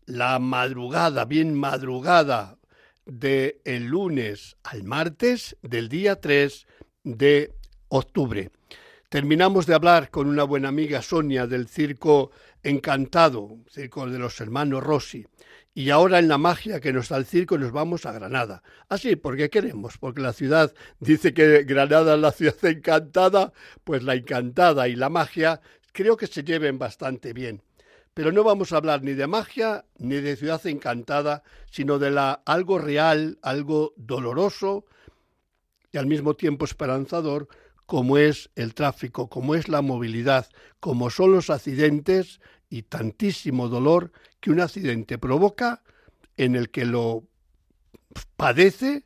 [0.04, 2.58] la madrugada, bien madrugada,
[3.04, 6.66] de el lunes al martes del día 3
[7.04, 7.54] de
[7.86, 8.50] octubre.
[9.08, 12.32] Terminamos de hablar con una buena amiga Sonia del Circo
[12.64, 15.24] Encantado, Circo de los Hermanos Rossi.
[15.78, 18.62] Y ahora en la magia que nos da el circo nos vamos a Granada.
[18.88, 23.52] Así, ah, porque queremos, porque la ciudad dice que Granada es la ciudad encantada,
[23.84, 25.60] pues la encantada y la magia
[25.92, 27.62] creo que se lleven bastante bien.
[28.14, 32.32] Pero no vamos a hablar ni de magia ni de ciudad encantada, sino de la
[32.46, 34.86] algo real, algo doloroso
[35.92, 37.48] y al mismo tiempo esperanzador,
[37.84, 40.46] como es el tráfico, como es la movilidad,
[40.80, 45.82] como son los accidentes y tantísimo dolor que un accidente provoca
[46.36, 47.24] en el que lo
[48.36, 49.04] padece,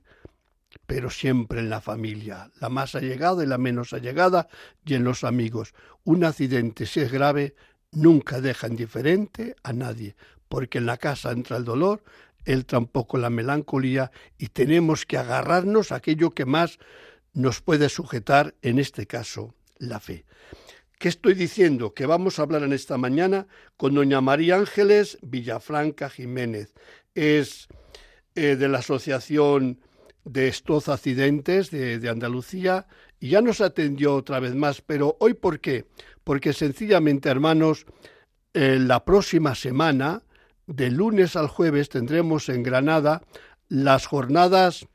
[0.86, 4.48] pero siempre en la familia, la más allegada y la menos allegada,
[4.84, 5.74] y en los amigos.
[6.04, 7.54] Un accidente, si es grave,
[7.92, 10.16] nunca deja indiferente a nadie,
[10.48, 12.02] porque en la casa entra el dolor,
[12.44, 16.78] entra un poco la melancolía y tenemos que agarrarnos a aquello que más
[17.32, 20.24] nos puede sujetar, en este caso, la fe.
[21.00, 21.94] ¿Qué estoy diciendo?
[21.94, 23.46] Que vamos a hablar en esta mañana
[23.78, 26.74] con doña María Ángeles Villafranca Jiménez.
[27.14, 27.68] Es
[28.34, 29.80] eh, de la Asociación
[30.24, 32.86] de Estos Accidentes de, Andalucía
[33.18, 34.82] y ya nos atendió otra vez más.
[34.82, 35.86] Pero hoy, ¿por qué?
[36.22, 37.86] Porque sencillamente, hermanos,
[38.52, 40.22] la próxima semana,
[40.66, 43.22] de lunes al jueves, tendremos en Granada
[43.70, 44.86] las jornadas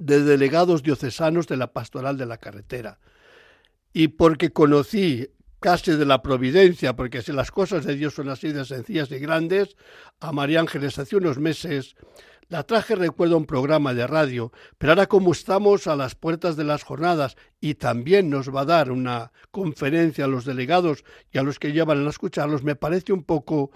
[0.00, 2.98] de delegados diocesanos de la Pastoral de la Carretera
[3.92, 5.28] y porque conocí
[5.60, 9.18] casi de la providencia, porque si las cosas de Dios son así de sencillas y
[9.18, 9.76] grandes,
[10.20, 11.94] a María Ángeles hace unos meses
[12.48, 16.64] La traje recuerdo un programa de radio, pero ahora como estamos a las puertas de
[16.64, 21.42] las jornadas y también nos va a dar una conferencia a los delegados y a
[21.42, 23.70] los que llevan a escucharlos, me parece un poco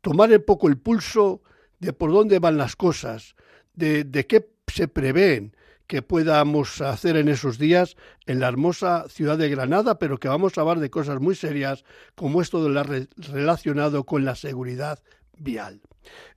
[0.00, 1.42] tomar un poco el pulso
[1.78, 3.36] de por dónde van las cosas,
[3.74, 5.54] de, de qué se prevén,
[5.90, 10.56] que podamos hacer en esos días en la hermosa ciudad de Granada, pero que vamos
[10.56, 12.84] a hablar de cosas muy serias como esto de la
[13.32, 15.00] relacionado con la seguridad
[15.36, 15.80] vial.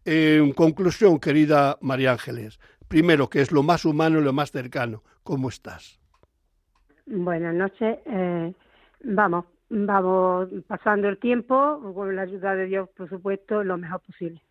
[0.06, 5.04] En conclusión, querida María Ángeles, primero, que es lo más humano y lo más cercano,
[5.22, 6.00] ¿cómo estás?
[7.06, 8.00] Buenas noches.
[8.08, 8.52] Eh,
[9.04, 14.42] vamos, vamos pasando el tiempo, con la ayuda de Dios, por supuesto, lo mejor posible.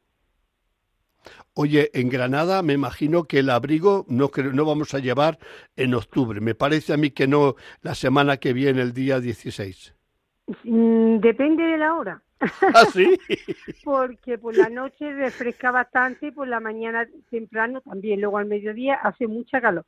[1.55, 5.39] Oye, en Granada me imagino que el abrigo no, no vamos a llevar
[5.77, 6.41] en octubre.
[6.41, 9.95] Me parece a mí que no la semana que viene, el día 16.
[10.65, 12.23] Mm, depende de la hora.
[12.75, 13.19] ¿Ah, sí?
[13.85, 18.21] Porque por la noche refresca bastante y por la mañana temprano también.
[18.21, 19.85] Luego al mediodía hace mucha calor.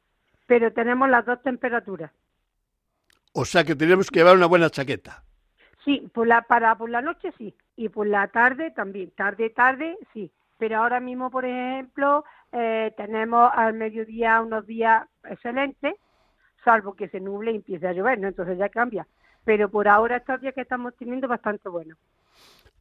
[0.46, 2.12] Pero tenemos las dos temperaturas.
[3.32, 5.24] O sea que tenemos que llevar una buena chaqueta.
[5.84, 7.54] Sí, por la, para por la noche sí.
[7.74, 9.10] Y por la tarde también.
[9.12, 15.94] Tarde, tarde, sí pero ahora mismo, por ejemplo, eh, tenemos al mediodía unos días excelentes,
[16.64, 18.28] salvo que se nuble y empiece a llover, ¿no?
[18.28, 19.06] Entonces ya cambia.
[19.44, 21.98] Pero por ahora estos días que estamos teniendo bastante buenos.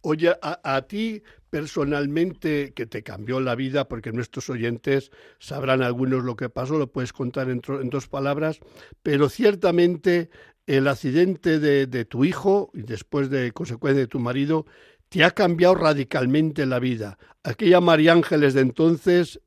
[0.06, 6.36] Oye, a, ti personalmente, que te cambió la vida, porque nuestros oyentes sabrán algunos lo
[6.36, 8.60] que pasó, lo puedes contar en, dos palabras,
[9.02, 10.30] pero ciertamente
[10.68, 14.66] el accidente de, de, tu hijo y después de consecuencia de tu marido
[15.14, 17.20] te ha cambiado radicalmente la vida.
[17.44, 19.40] Aquella María Ángeles de entonces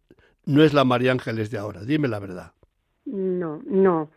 [0.44, 2.52] no es la María Ángeles de ahora, dime la verdad.
[3.04, 4.10] No, no.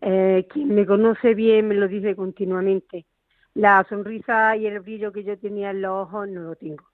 [0.00, 3.04] Eh, quien me conoce bien me lo dice continuamente.
[3.54, 6.84] La sonrisa y el brillo que yo tenía en los ojos no lo tengo.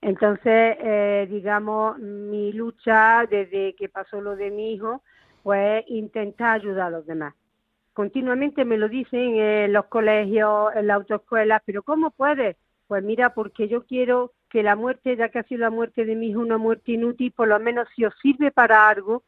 [0.00, 5.02] Entonces, eh, digamos, mi lucha desde que pasó lo de mi hijo,
[5.42, 7.34] pues intentar ayudar a los demás.
[7.92, 12.56] Continuamente me lo dicen en los colegios, en la autoescuela, pero ¿cómo puedes?
[12.86, 16.14] Pues mira, porque yo quiero que la muerte, ya que ha sido la muerte de
[16.14, 19.24] mi hijo una muerte inútil, por lo menos si os sirve para algo,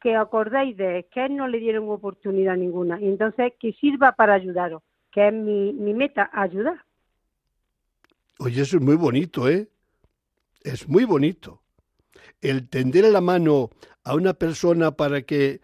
[0.00, 3.00] que acordáis de que a él no le dieron oportunidad ninguna.
[3.00, 6.84] Y entonces que sirva para ayudaros, que es mi, mi meta, ayudar.
[8.38, 9.68] Oye, eso es muy bonito, ¿eh?
[10.62, 11.62] Es muy bonito.
[12.40, 13.70] El tender la mano
[14.04, 15.60] a una persona para que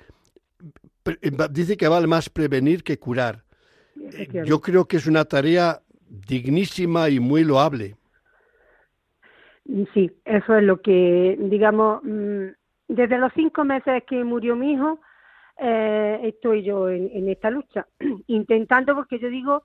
[1.50, 3.44] dice que vale más prevenir que curar.
[4.44, 7.96] Yo creo que es una tarea dignísima y muy loable.
[9.94, 12.48] Sí, eso es lo que, digamos, mm,
[12.88, 15.01] desde los cinco meses que murió mi hijo,
[15.59, 17.87] eh, estoy yo en, esta lucha,
[18.27, 19.64] intentando, porque yo digo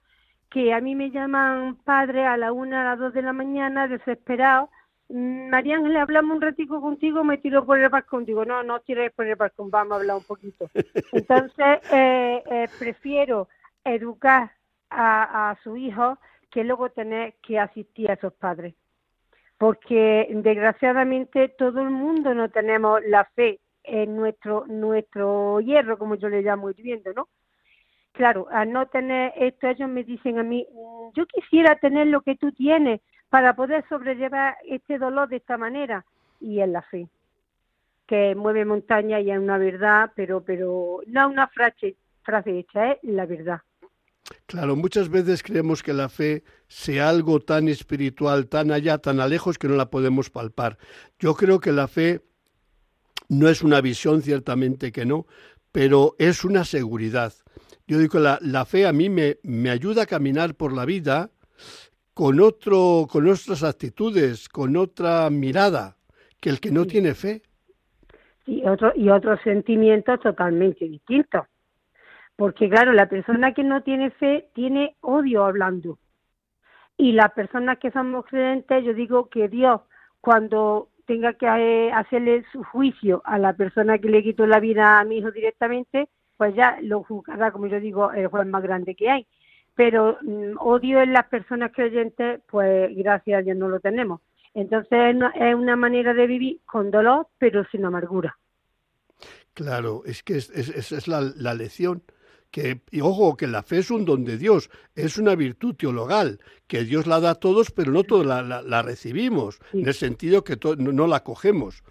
[0.49, 3.87] que a mí me llaman padre a la una, a las dos de la mañana,
[3.87, 4.69] desesperado.
[5.09, 8.23] Mm, María le hablamos un ratico contigo, me tiro por el balcón.
[8.23, 10.69] Digo, no, no tires por el balcón, vamos a hablar un poquito.
[11.11, 13.49] Entonces, eh, eh, prefiero
[13.83, 14.51] educar
[14.89, 16.17] a, a su hijo
[16.51, 18.75] que luego tener que asistir a esos padres.
[19.57, 26.29] Porque desgraciadamente todo el mundo no tenemos la fe en nuestro, nuestro hierro, como yo
[26.29, 27.27] le llamo viviendo, ¿no?
[28.11, 32.21] Claro, al no tener esto, ellos me dicen a mí, mm, yo quisiera tener lo
[32.21, 36.05] que tú tienes para poder sobrellevar este dolor de esta manera.
[36.39, 37.07] Y es la fe,
[38.07, 43.03] que mueve montaña y es una verdad, pero, pero no una frase, frase hecha, es
[43.03, 43.61] la verdad.
[44.45, 49.27] Claro, muchas veces creemos que la fe sea algo tan espiritual, tan allá, tan a
[49.27, 50.77] lejos que no la podemos palpar.
[51.19, 52.21] Yo creo que la fe
[53.29, 55.27] no es una visión, ciertamente que no,
[55.71, 57.33] pero es una seguridad.
[57.87, 61.31] Yo digo, la, la fe a mí me, me ayuda a caminar por la vida
[62.13, 65.97] con, otro, con otras actitudes, con otra mirada,
[66.39, 67.43] que el que no tiene fe.
[68.45, 71.43] Y, otro, y otros sentimientos totalmente distintos.
[72.37, 75.97] Porque claro, la persona que no tiene fe tiene odio hablando.
[76.95, 79.81] Y las personas que somos creyentes, yo digo que Dios,
[80.21, 84.99] cuando tenga que eh, hacerle su juicio a la persona que le quitó la vida
[84.99, 88.93] a mi hijo directamente, pues ya lo juzgará, como yo digo, el juez más grande
[88.93, 89.25] que hay.
[89.73, 94.21] Pero mm, odio en las personas creyentes, pues gracias a Dios no lo tenemos.
[94.53, 98.37] Entonces es una manera de vivir con dolor, pero sin amargura.
[99.55, 102.03] Claro, es que esa es, la, la lección
[102.51, 106.39] que, y ojo, que la fe es un don de Dios, es una virtud teologal,
[106.67, 110.57] que Dios la da a todos, pero no todos la, recibimos, en el sentido que
[110.77, 111.83] no, la cogemos.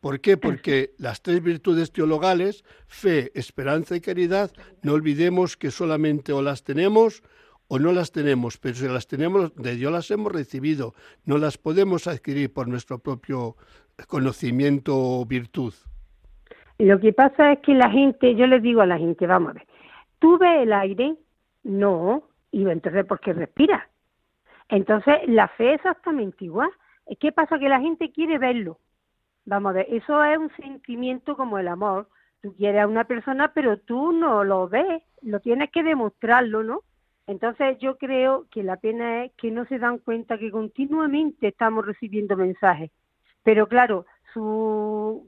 [0.00, 0.36] ¿Por qué?
[0.36, 4.50] Porque las tres virtudes teologales, fe, esperanza y caridad,
[4.82, 7.22] no olvidemos que solamente o las tenemos
[7.68, 10.92] o no las tenemos, pero si las tenemos, de Dios las hemos recibido,
[11.24, 13.56] no las podemos adquirir por nuestro propio
[14.06, 15.72] conocimiento o virtud.
[16.78, 19.52] Lo que pasa es que la gente, yo les digo a la gente, vamos a
[19.54, 19.66] ver,
[20.24, 21.16] ¿tú ves el aire?
[21.64, 23.82] No, y entonces ¿por qué respiras?
[24.70, 26.70] Entonces la fe es exactamente igual.
[27.20, 27.58] ¿Qué pasa?
[27.58, 28.78] Que la gente quiere verlo.
[29.44, 32.08] Vamos a ver, eso es un sentimiento como el amor.
[32.40, 36.80] Tú quieres a una persona, pero tú no lo ves, lo tienes que demostrarlo, ¿no?
[37.26, 41.84] Entonces yo creo que la pena es que no se dan cuenta que continuamente estamos
[41.84, 42.90] recibiendo mensajes.
[43.42, 45.26] Pero claro, su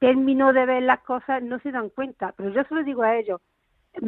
[0.00, 2.34] término de ver las cosas no se dan cuenta.
[2.36, 3.40] Pero yo se lo digo a ellos,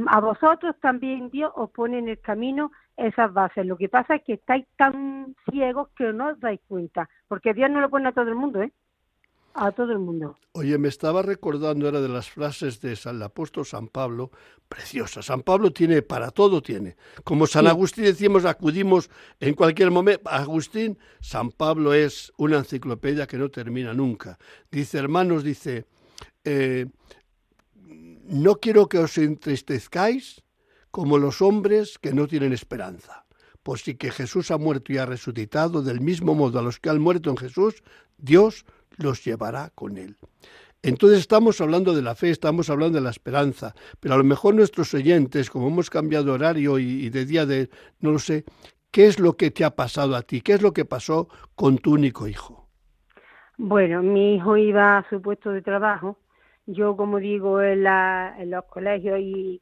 [0.08, 3.66] a vosotros también Dios os pone en el camino esas bases.
[3.66, 7.70] Lo que pasa es que estáis tan ciegos que no os dais cuenta, porque Dios
[7.70, 8.72] no lo pone a todo el mundo, ¿eh?
[9.56, 10.36] a todo el mundo.
[10.52, 14.30] Oye, me estaba recordando, era de las frases de San apóstol San Pablo,
[14.68, 15.22] preciosa.
[15.22, 16.96] San Pablo tiene, para todo tiene.
[17.24, 19.10] Como San Agustín decimos, acudimos
[19.40, 20.28] en cualquier momento.
[20.28, 24.38] Agustín, San Pablo es una enciclopedia que no termina nunca.
[24.70, 25.86] Dice, hermanos, dice,
[26.44, 26.86] eh,
[28.28, 30.42] no quiero que os entristezcáis
[30.90, 33.24] como los hombres que no tienen esperanza.
[33.62, 36.88] Por si que Jesús ha muerto y ha resucitado, del mismo modo a los que
[36.88, 37.82] han muerto en Jesús,
[38.16, 38.64] Dios
[38.96, 40.16] los llevará con él.
[40.82, 44.54] Entonces estamos hablando de la fe, estamos hablando de la esperanza, pero a lo mejor
[44.54, 47.70] nuestros oyentes, como hemos cambiado horario y, de día de,
[48.00, 48.44] no lo sé,
[48.90, 50.42] ¿qué es lo que te ha pasado a ti?
[50.42, 52.68] ¿Qué es lo que pasó con tu único hijo?
[53.58, 56.18] Bueno, mi hijo iba a su puesto de trabajo.
[56.66, 59.60] Yo, como digo, en, la, en los colegios y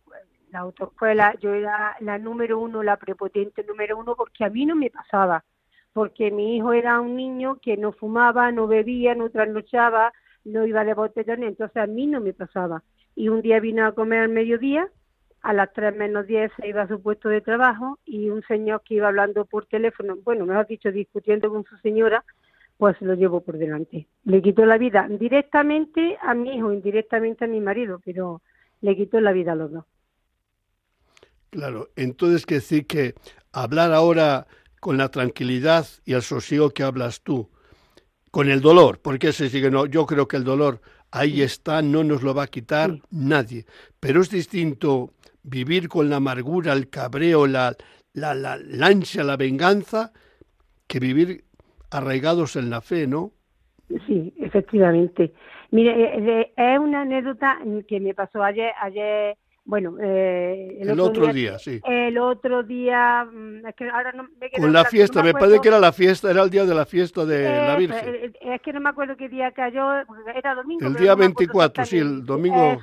[0.50, 4.74] la autoescuela, yo era la número uno, la prepotente número uno, porque a mí no
[4.74, 5.44] me pasaba
[5.94, 10.12] porque mi hijo era un niño que no fumaba, no bebía, no trasnochaba,
[10.44, 12.82] no iba de botellón, entonces a mí no me pasaba.
[13.14, 14.90] Y un día vino a comer al mediodía,
[15.40, 18.82] a las 3 menos 10 se iba a su puesto de trabajo y un señor
[18.84, 22.24] que iba hablando por teléfono, bueno, mejor dicho, discutiendo con su señora,
[22.84, 24.08] pues se lo llevó por delante.
[24.24, 28.42] Le quitó la vida directamente a mi hijo, indirectamente a mi marido, pero
[28.82, 29.86] le quitó la vida a los dos.
[31.48, 33.14] Claro, entonces que decir que
[33.52, 34.46] hablar ahora
[34.80, 37.48] con la tranquilidad y el sosiego que hablas tú,
[38.30, 42.04] con el dolor, porque se sigue, no, yo creo que el dolor ahí está, no
[42.04, 43.64] nos lo va a quitar nadie,
[43.98, 47.74] pero es distinto vivir con la amargura, el cabreo, la,
[48.12, 50.12] la, la, ansia, la venganza,
[50.86, 51.46] que vivir
[51.94, 53.32] arraigados en la fe, ¿no?
[54.06, 55.32] Sí, efectivamente.
[55.70, 59.36] Mire, eh, eh, es una anécdota que me pasó ayer, ayer
[59.66, 61.80] bueno, eh, el, otro, día, sí.
[61.84, 65.68] El otro día, mm, es que ahora no me Con la fiesta, me, parece que
[65.68, 68.34] era la fiesta, era el día de la fiesta de la Virgen.
[68.42, 69.90] Es que no me acuerdo qué día cayó,
[70.34, 70.86] era domingo.
[70.86, 72.76] El día 24, sí, el domingo.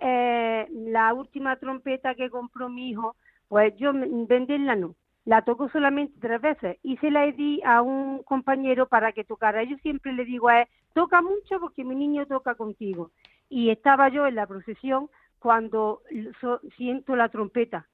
[0.00, 3.14] Eh, la última trompeta que compró mi hijo,
[3.46, 8.22] pues yo venderla no, la tocó solamente tres veces y se la di a un
[8.22, 9.62] compañero para que tocara.
[9.62, 13.10] Yo siempre le digo a él, toca mucho porque mi niño toca contigo.
[13.48, 16.02] Y estaba yo en la procesión cuando
[16.76, 17.86] siento la trompeta.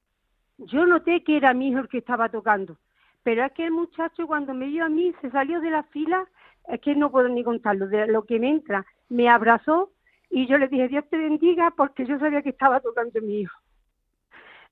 [0.57, 2.77] Yo noté que era mi hijo el que estaba tocando,
[3.23, 6.27] pero es que el muchacho cuando me vio a mí se salió de la fila,
[6.67, 9.91] es que no puedo ni contarlo, de lo que me entra, me abrazó
[10.29, 13.57] y yo le dije, Dios te bendiga, porque yo sabía que estaba tocando mi hijo.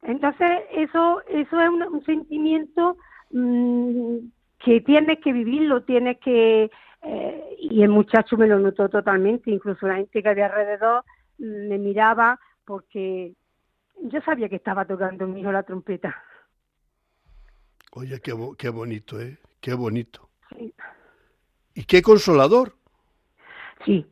[0.03, 2.97] Entonces, eso, eso es un, sentimiento
[3.31, 4.17] mm,
[4.59, 6.69] que tienes que vivirlo, tienes que...
[7.03, 11.03] Eh, y el muchacho me lo notó totalmente, incluso la gente que había alrededor
[11.37, 13.33] mm, me miraba porque
[14.03, 16.15] yo sabía que estaba tocando mi hijo la trompeta.
[17.91, 19.37] Oye, qué, qué bonito, ¿eh?
[19.59, 20.29] Qué bonito.
[20.49, 20.73] Sí.
[21.73, 22.75] Y qué consolador.
[23.85, 24.05] Sí,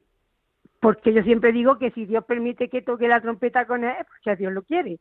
[0.80, 4.06] porque yo siempre digo que si Dios permite que toque la trompeta con él, es
[4.06, 5.00] porque Dios lo quiere.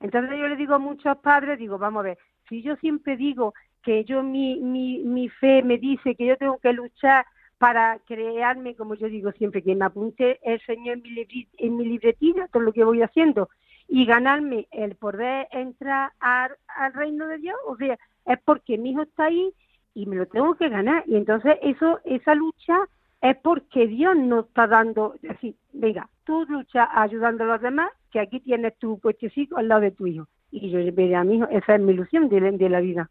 [0.00, 2.18] Entonces yo le digo a muchos padres, digo, vamos a ver,
[2.48, 6.58] si yo siempre digo que yo mi, mi, mi fe me dice que yo tengo
[6.58, 7.26] que luchar
[7.58, 11.84] para crearme, como yo digo siempre, que me apunte el Señor en mi, en mi
[11.84, 13.50] libretilla, todo lo que voy haciendo,
[13.88, 16.52] y ganarme el poder entrar al,
[16.94, 19.52] reino de Dios, o sea, es porque mi hijo está ahí
[19.94, 21.02] y me lo tengo que ganar.
[21.06, 22.78] Y entonces eso, esa lucha
[23.20, 28.20] es porque Dios nos está dando, así, venga, tú luchas ayudando a los demás, que
[28.20, 30.28] aquí tienes tu puestecito al lado de tu hijo.
[30.50, 33.10] Y yo veré a mi hijo, esa es mi ilusión de, de la vida.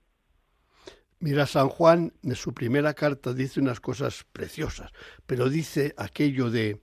[1.20, 4.92] Mira, San Juan en su primera carta dice unas cosas preciosas,
[5.26, 6.80] pero dice aquello de,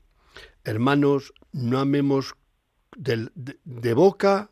[0.65, 2.35] hermanos, no amemos
[2.97, 4.51] de, boca,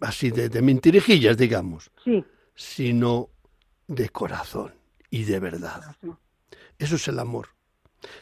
[0.00, 2.24] así de, mentirijillas, digamos, sí.
[2.54, 3.28] sino
[3.88, 4.74] de corazón
[5.10, 5.96] y de verdad.
[6.78, 7.48] Eso es el amor.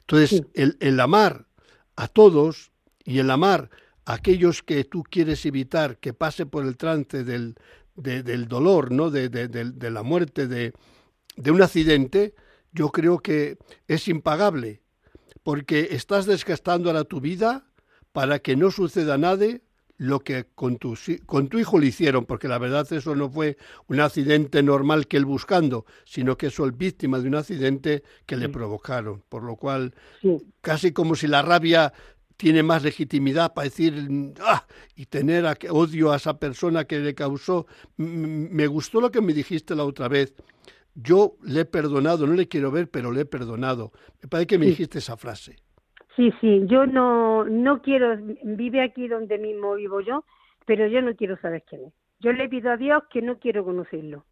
[0.00, 1.46] Entonces, el, el amar
[1.94, 2.72] a todos
[3.04, 3.70] y el amar
[4.12, 7.54] aquellos que tú quieres evitar que pase por el trance del,
[7.96, 9.10] del dolor, ¿no?
[9.10, 10.72] De, de, la muerte, de,
[11.50, 12.34] un accidente,
[12.72, 13.58] yo creo que
[13.88, 14.82] es impagable,
[15.42, 17.66] porque estás desgastando ahora tu vida
[18.12, 19.46] para que no suceda nada
[19.96, 20.96] lo que con tu,
[21.26, 25.18] con tu hijo le hicieron, porque la verdad eso no fue un accidente normal que
[25.18, 29.94] él buscando, sino que es víctima de un accidente que le provocaron, por lo cual
[30.62, 31.92] casi como si la rabia
[32.40, 33.92] tiene más legitimidad para decir
[34.40, 34.64] ah,
[34.96, 37.66] y tener odio a esa persona que le causó.
[37.98, 40.34] Me gustó lo que me dijiste la otra vez.
[40.94, 43.92] Yo le he perdonado, no le quiero ver, pero le he perdonado.
[44.22, 45.56] Me parece que me dijiste esa frase.
[46.16, 50.24] Sí, sí, yo no, no quiero, vive aquí donde mismo vivo yo,
[50.64, 51.92] pero yo no quiero saber quién es.
[52.20, 54.24] Yo le pido a Dios que no quiero conocerlo,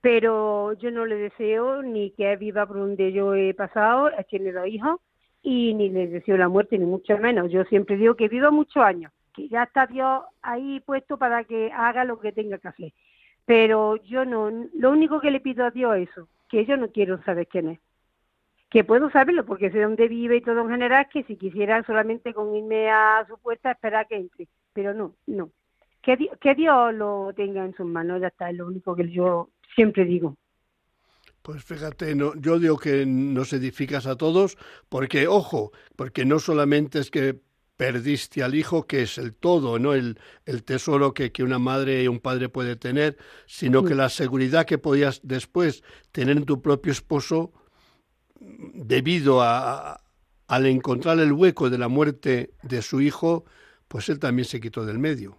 [0.00, 4.66] pero yo no le deseo ni que viva por donde yo he pasado, tiene dos
[4.66, 5.00] hijos,
[5.42, 7.50] y ni le deseo la muerte, ni mucho menos.
[7.50, 11.72] Yo siempre digo que viva muchos años, que ya está Dios ahí puesto para que
[11.72, 12.92] haga lo que tenga que hacer.
[13.44, 16.90] Pero yo no, lo único que le pido a Dios es eso, que yo no
[16.90, 17.80] quiero saber quién es
[18.72, 22.32] que puedo saberlo porque sé dónde vive y todo en general, que si quisiera solamente
[22.32, 25.50] con irme a su puerta esperar que entre, pero no, no.
[26.00, 29.50] Que, que Dios lo tenga en sus manos, ya está, es lo único que yo
[29.74, 30.38] siempre digo.
[31.42, 34.56] Pues fíjate, no, yo digo que nos edificas a todos,
[34.88, 37.40] porque, ojo, porque no solamente es que
[37.76, 39.92] perdiste al hijo, que es el todo, ¿no?
[39.92, 43.16] El, el tesoro que, que, una madre y un padre puede tener,
[43.46, 45.82] sino que la seguridad que podías después
[46.12, 47.52] tener en tu propio esposo,
[48.38, 50.00] debido a,
[50.48, 53.44] al encontrar el hueco de la muerte de su hijo,
[53.88, 55.36] pues él también se quitó del medio.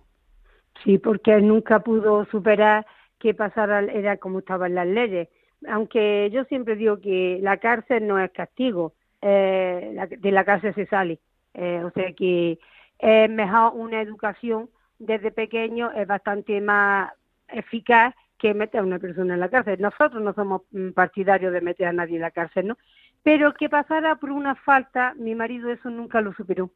[0.83, 2.85] Sí, porque él nunca pudo superar
[3.19, 5.29] que pasara, era como estaban las leyes.
[5.69, 10.85] Aunque yo siempre digo que la cárcel no es castigo, eh, de la cárcel se
[10.87, 11.19] sale.
[11.53, 12.59] Eh, o sea que
[12.99, 17.11] es mejor una educación desde pequeño, es bastante más
[17.47, 19.79] eficaz que meter a una persona en la cárcel.
[19.79, 22.77] Nosotros no somos mm, partidarios de meter a nadie en la cárcel, ¿no?
[23.23, 26.69] Pero que pasara por una falta, mi marido eso nunca lo superó.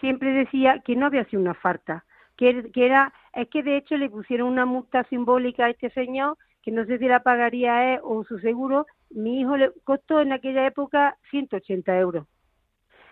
[0.00, 2.04] Siempre decía que no había sido una falta,
[2.36, 6.70] que, era, es que de hecho le pusieron una multa simbólica a este señor, que
[6.70, 10.66] no sé si la pagaría él o su seguro, mi hijo le costó en aquella
[10.66, 12.26] época 180 euros.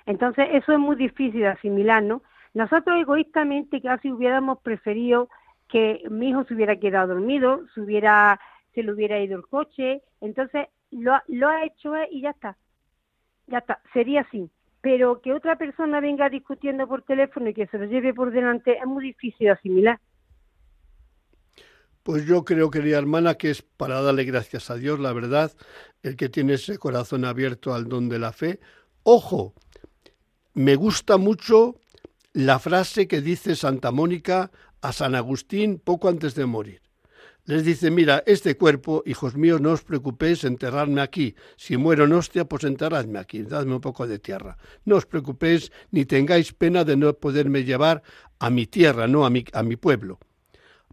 [0.07, 2.23] Entonces eso es muy difícil de asimilar, ¿no?
[2.55, 5.29] Nosotros egoístamente casi hubiéramos preferido
[5.69, 8.41] que mi hijo se hubiera quedado dormido, se, hubiera,
[8.75, 12.57] se le hubiera ido el coche, entonces lo, lo ha hecho y ya está,
[13.47, 14.51] ya está, sería así.
[14.81, 18.79] Pero que otra persona venga discutiendo por teléfono y que se lo lleve por delante
[18.79, 20.01] es muy difícil de asimilar.
[22.11, 25.53] Pues yo creo, querida hermana, que es para darle gracias a Dios, la verdad,
[26.03, 28.59] el que tiene ese corazón abierto al don de la fe.
[29.05, 29.55] Ojo,
[30.53, 31.77] me gusta mucho
[32.33, 34.51] la frase que dice Santa Mónica
[34.81, 36.83] a San Agustín poco antes de morir.
[37.45, 41.37] Les dice, mira, este cuerpo, hijos míos, no os preocupéis enterrarme aquí.
[41.57, 44.59] Si muero en hostia, pues enterradme aquí, dadme un poco de tierra.
[44.85, 48.03] No os preocupéis ni tengáis pena de no poderme llevar
[48.41, 50.19] a mi tierra, no a mi, a mi pueblo.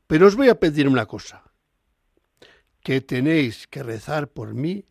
[0.08, 1.43] Pero os voy a pedir una cosa,
[2.82, 4.86] que tenéis que rezar por mí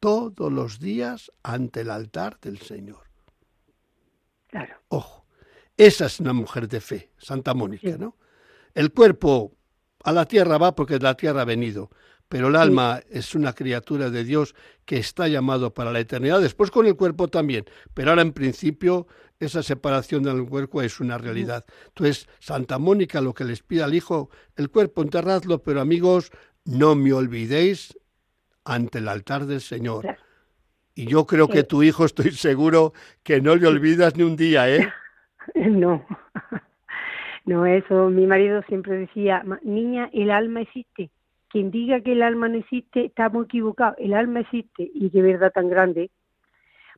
[0.00, 3.10] todos los días ante el altar del Señor.
[4.48, 4.74] Claro.
[4.88, 5.26] Ojo,
[5.76, 8.16] esa es una mujer de fe, Santa Mónica, ¿no?
[8.74, 9.54] El cuerpo
[10.02, 11.90] a la tierra va porque de la tierra ha venido,
[12.32, 14.54] pero el alma es una criatura de Dios
[14.86, 19.06] que está llamado para la eternidad, después con el cuerpo también, pero ahora en principio
[19.38, 21.66] esa separación del cuerpo es una realidad.
[21.88, 26.30] Entonces, Santa Mónica lo que les pide al Hijo, el cuerpo enterradlo, pero amigos,
[26.64, 27.98] no me olvidéis
[28.64, 30.16] ante el altar del Señor.
[30.94, 34.74] Y yo creo que tu hijo estoy seguro que no le olvidas ni un día,
[34.74, 34.90] ¿eh?
[35.54, 36.02] No.
[37.44, 41.10] No, eso, mi marido siempre decía, niña, el alma existe.
[41.52, 43.94] Quien diga que el alma no existe está muy equivocado.
[43.98, 46.10] El alma existe y qué verdad tan grande.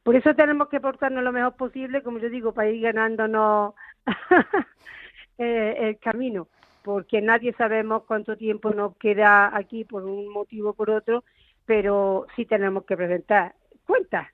[0.05, 3.75] Por eso tenemos que portarnos lo mejor posible, como yo digo, para ir ganándonos
[5.39, 6.47] eh, el camino,
[6.85, 11.25] porque nadie sabemos cuánto tiempo nos queda aquí por un motivo o por otro,
[11.67, 14.29] pero sí tenemos que presentar cuentas.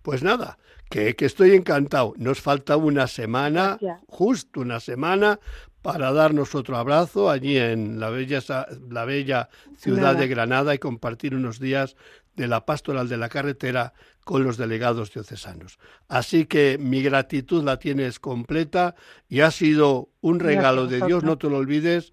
[0.00, 0.56] Pues nada,
[0.88, 2.14] que, estoy encantado.
[2.16, 5.38] Nos falta una semana, justo una semana,
[5.82, 8.40] para darnos otro abrazo allí en la bella,
[8.88, 11.96] la bella ciudad de Granada y compartir unos días
[12.36, 13.92] de la pastoral de la carretera
[14.24, 15.78] con los delegados diocesanos.
[16.08, 18.94] Así que mi gratitud la tienes completa
[19.28, 22.12] y ha sido un regalo de Dios, no te lo olvides,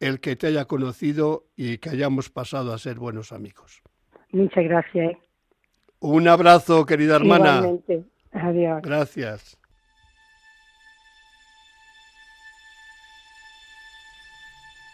[0.00, 3.82] el que te haya conocido y que hayamos pasado a ser buenos amigos.
[4.32, 5.12] Muchas gracias.
[5.12, 5.18] ¿eh?
[6.00, 7.58] Un abrazo, querida hermana.
[7.58, 8.04] Igualmente.
[8.32, 8.82] Adiós.
[8.82, 9.63] Gracias.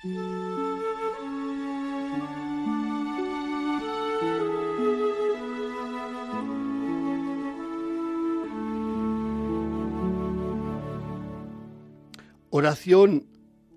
[0.03, 0.15] Oración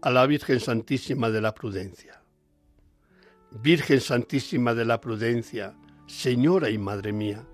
[0.02, 2.22] a la Virgen Santísima de la Prudencia.
[3.52, 5.76] Virgen Santísima de la Prudencia,
[6.08, 7.46] Señora y Madre mía,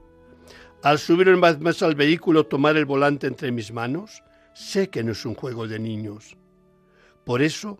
[0.84, 5.04] al subir una vez más al vehículo, tomar el volante entre mis manos, sé que
[5.04, 6.38] no es un juego de niños.
[7.26, 7.80] Por eso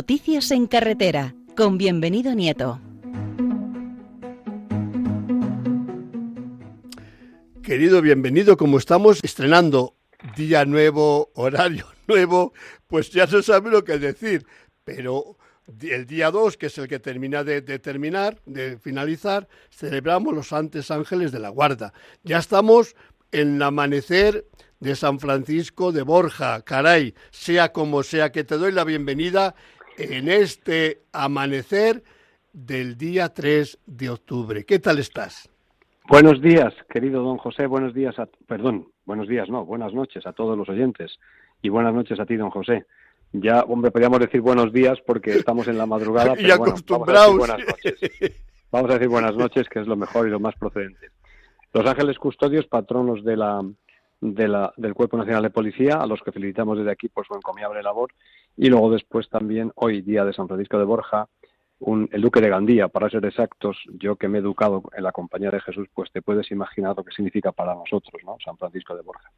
[0.00, 2.80] Noticias en carretera con bienvenido Nieto.
[7.62, 9.96] Querido bienvenido, como estamos estrenando
[10.38, 12.54] día nuevo, horario nuevo,
[12.86, 14.46] pues ya se sabe lo que decir,
[14.84, 15.36] pero
[15.82, 20.90] el día 2, que es el que termina de, terminar, de finalizar, celebramos los Santos
[20.90, 21.92] Ángeles de la Guarda.
[22.22, 22.96] Ya estamos
[23.32, 24.46] en el amanecer
[24.78, 26.62] de San Francisco de Borja.
[26.62, 29.54] Caray, sea como sea, que te doy la bienvenida
[30.00, 32.02] en este amanecer
[32.52, 34.64] del día 3 de octubre.
[34.64, 35.50] ¿Qué tal estás?
[36.08, 40.32] Buenos días, querido don José, buenos días, a, perdón, buenos días, no, buenas noches a
[40.32, 41.18] todos los oyentes
[41.62, 42.86] y buenas noches a ti, don José.
[43.32, 47.36] Ya, hombre, podríamos decir buenos días porque estamos en la madrugada, pero y acostumbrados.
[47.36, 48.40] Bueno, vamos, a decir buenas noches.
[48.72, 51.10] vamos a decir buenas noches, que es lo mejor y lo más procedente.
[51.72, 53.64] Los ángeles custodios, patronos de la,
[54.20, 57.34] de la, del Cuerpo Nacional de Policía, a los que felicitamos desde aquí por su
[57.34, 58.10] encomiable labor,
[58.56, 61.28] y luego después también, hoy día de San Francisco de Borja,
[61.80, 65.12] un, el Duque de Gandía, para ser exactos, yo que me he educado en la
[65.12, 68.36] compañía de Jesús, pues te puedes imaginar lo que significa para nosotros, ¿no?
[68.44, 69.30] San Francisco de Borja.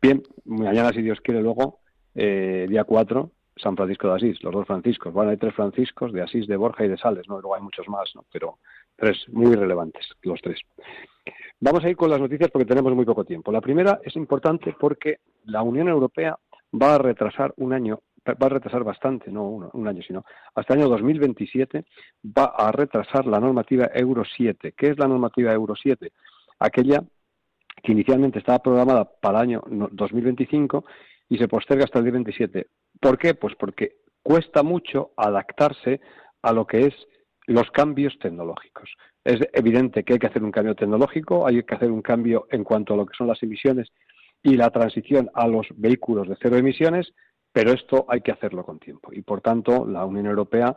[0.00, 1.80] Bien, mañana, si Dios quiere, luego,
[2.14, 5.12] eh, día 4, San Francisco de Asís, los dos Franciscos.
[5.12, 7.40] Bueno, hay tres Franciscos, de Asís, de Borja y de Sales, ¿no?
[7.40, 8.24] Luego hay muchos más, ¿no?
[8.32, 8.58] Pero
[8.96, 10.60] tres muy relevantes, los tres.
[11.60, 13.52] Vamos a ir con las noticias porque tenemos muy poco tiempo.
[13.52, 16.36] La primera es importante porque la Unión Europea
[16.80, 20.80] va a retrasar un año, va a retrasar bastante, no un, año, sino hasta el
[20.80, 21.84] año 2027
[22.24, 24.74] va a retrasar la normativa Euro 7.
[24.76, 26.12] ¿Qué es la normativa Euro 7?
[26.58, 27.02] Aquella
[27.82, 30.84] que inicialmente estaba programada para el año 2025
[31.28, 32.66] y se posterga hasta el 2027.
[33.00, 33.34] ¿Por qué?
[33.34, 36.00] Pues porque cuesta mucho adaptarse
[36.42, 36.94] a lo que es
[37.46, 38.90] los cambios tecnológicos.
[39.24, 42.64] Es evidente que hay que hacer un cambio tecnológico, hay que hacer un cambio en
[42.64, 43.88] cuanto a lo que son las emisiones
[44.42, 47.12] y la transición a los vehículos de cero emisiones,
[47.52, 49.12] pero esto hay que hacerlo con tiempo.
[49.12, 50.76] Y por tanto, la Unión Europea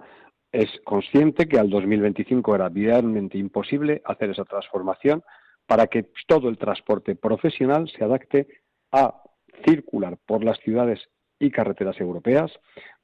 [0.52, 5.24] es consciente que al 2025 era realmente imposible hacer esa transformación
[5.68, 8.48] para que todo el transporte profesional se adapte
[8.92, 9.22] a
[9.66, 11.00] circular por las ciudades
[11.40, 12.52] y carreteras europeas,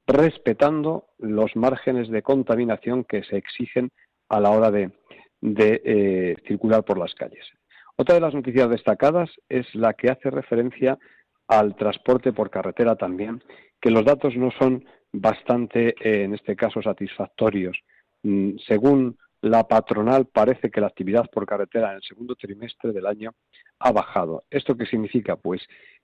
[0.08, 3.92] respetando los márgenes de contaminación que se exigen
[4.30, 4.92] a la hora de,
[5.42, 7.46] eh, circular por las calles.
[7.98, 10.98] Otra de las noticias destacadas es la que hace referencia
[11.52, 13.44] al transporte por carretera también,
[13.82, 17.78] que los datos no son bastante, eh, en este caso, satisfactorios.
[18.24, 23.06] Mm, según la patronal, parece que la actividad por carretera en el segundo trimestre del
[23.06, 23.34] año
[23.80, 24.46] ha bajado.
[24.50, 25.36] ¿Esto qué significa?
[25.36, 25.62] Pues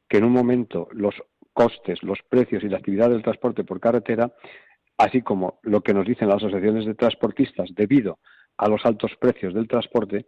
[0.09, 1.15] que en un momento los
[1.53, 4.33] costes, los precios y la actividad del transporte por carretera,
[4.97, 8.19] así como lo que nos dicen las asociaciones de transportistas debido
[8.57, 10.25] a los altos precios del transporte,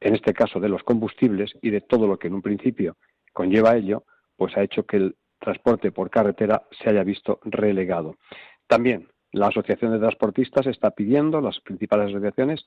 [0.00, 2.96] en este caso de los combustibles y de todo lo que en un principio
[3.34, 4.04] conlleva ello,
[4.42, 8.16] pues ha hecho que el transporte por carretera se haya visto relegado.
[8.66, 12.64] También la Asociación de Transportistas está pidiendo, las principales asociaciones,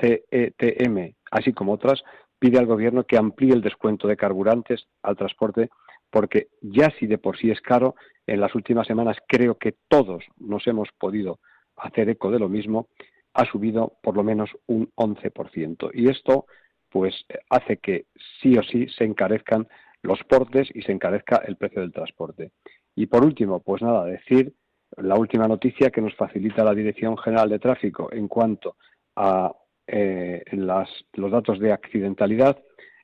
[0.00, 2.02] CETM, así como otras,
[2.36, 5.70] pide al Gobierno que amplíe el descuento de carburantes al transporte
[6.10, 7.94] porque ya si de por sí es caro,
[8.26, 11.38] en las últimas semanas creo que todos nos hemos podido
[11.76, 12.88] hacer eco de lo mismo,
[13.34, 15.92] ha subido por lo menos un 11%.
[15.94, 16.46] Y esto
[16.92, 18.06] pues hace que
[18.40, 19.68] sí o sí se encarezcan
[20.02, 22.52] los portes y se encarezca el precio del transporte.
[22.94, 24.52] Y por último, pues nada, decir
[24.98, 28.76] la última noticia que nos facilita la Dirección General de Tráfico en cuanto
[29.16, 29.52] a
[29.86, 32.58] eh, los datos de accidentalidad,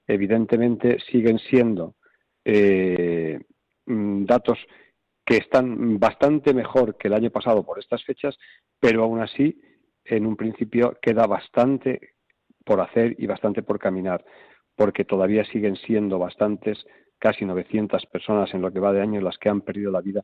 [0.07, 1.94] evidentemente siguen siendo
[2.44, 3.40] eh,
[3.86, 4.59] mm, datos
[5.24, 8.38] que están bastante mejor que el año pasado por estas fechas,
[8.80, 9.61] pero aún así,
[10.05, 12.14] en un principio queda bastante
[12.64, 14.24] por hacer y bastante por caminar,
[14.79, 16.87] porque todavía siguen siendo bastantes,
[17.18, 20.22] casi 900 personas en lo que va de año las que han perdido la vida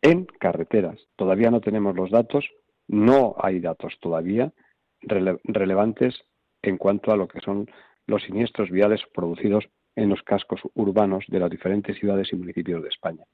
[0.00, 0.98] en carreteras.
[1.16, 2.48] Todavía no tenemos los datos,
[2.88, 4.52] no hay datos todavía
[5.02, 6.14] relevantes
[6.62, 7.66] en cuanto a lo que son
[8.06, 9.66] los siniestros viales producidos
[9.96, 13.24] en los cascos urbanos de las diferentes ciudades y municipios de España.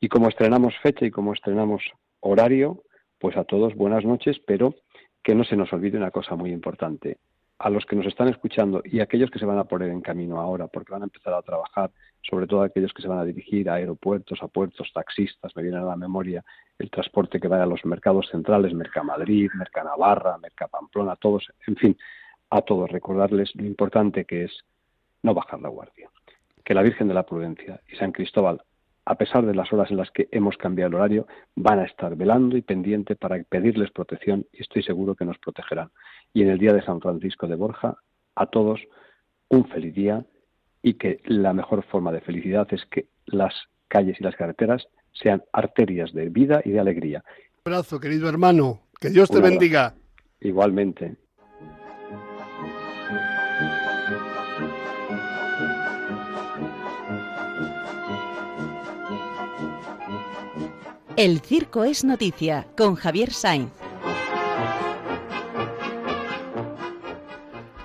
[0.00, 1.82] Y como estrenamos fecha y como estrenamos
[2.20, 2.84] horario,
[3.18, 4.76] pues a todos buenas noches, pero
[5.24, 7.18] que no se nos olvide una cosa muy importante.
[7.64, 10.00] A los que nos están escuchando y a aquellos que se van a poner en
[10.00, 13.24] camino ahora, porque van a empezar a trabajar, sobre todo aquellos que se van a
[13.24, 16.44] dirigir a aeropuertos, a puertos, taxistas, me viene a la memoria
[16.78, 21.96] el transporte que vaya a los mercados centrales, Mercamadrid, Mercanavarra, Mercapamplona, todos, en fin,
[22.50, 24.64] a todos recordarles lo importante que es
[25.22, 26.10] no bajar la guardia.
[26.64, 28.60] Que la Virgen de la Prudencia y San Cristóbal,
[29.04, 31.26] a pesar de las horas en las que hemos cambiado el horario,
[31.56, 35.90] van a estar velando y pendiente para pedirles protección y estoy seguro que nos protegerán.
[36.32, 37.96] Y en el día de San Francisco de Borja,
[38.34, 38.80] a todos
[39.48, 40.24] un feliz día
[40.82, 43.54] y que la mejor forma de felicidad es que las
[43.88, 47.24] calles y las carreteras sean arterias de vida y de alegría.
[47.64, 48.80] Un abrazo, querido hermano.
[48.98, 49.94] Que Dios te bendiga.
[50.40, 51.16] Igualmente.
[61.16, 63.70] El Circo es Noticia con Javier Sainz.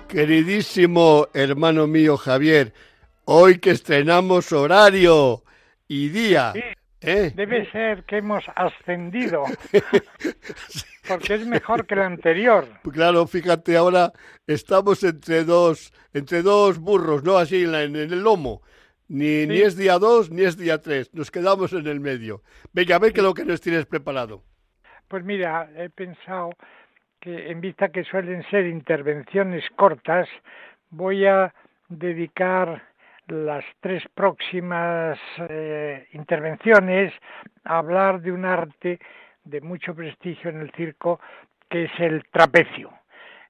[0.08, 2.72] Queridísimo hermano mío Javier,
[3.26, 5.42] hoy que estrenamos horario
[5.86, 6.54] y día.
[7.02, 7.32] ¿eh?
[7.36, 9.44] Debe ser que hemos ascendido,
[11.08, 12.66] porque es mejor que el anterior.
[12.90, 14.10] Claro, fíjate, ahora
[14.46, 17.36] estamos entre dos, entre dos burros, ¿no?
[17.36, 18.62] Así en el lomo.
[19.08, 22.42] Ni, ni es día 2 ni es día 3, nos quedamos en el medio.
[22.74, 24.42] Venga, a ver qué es lo que nos tienes preparado.
[25.08, 26.50] Pues mira, he pensado
[27.18, 30.28] que en vista que suelen ser intervenciones cortas,
[30.90, 31.54] voy a
[31.88, 32.82] dedicar
[33.28, 37.12] las tres próximas eh, intervenciones
[37.64, 38.98] a hablar de un arte
[39.44, 41.18] de mucho prestigio en el circo
[41.70, 42.92] que es el trapecio.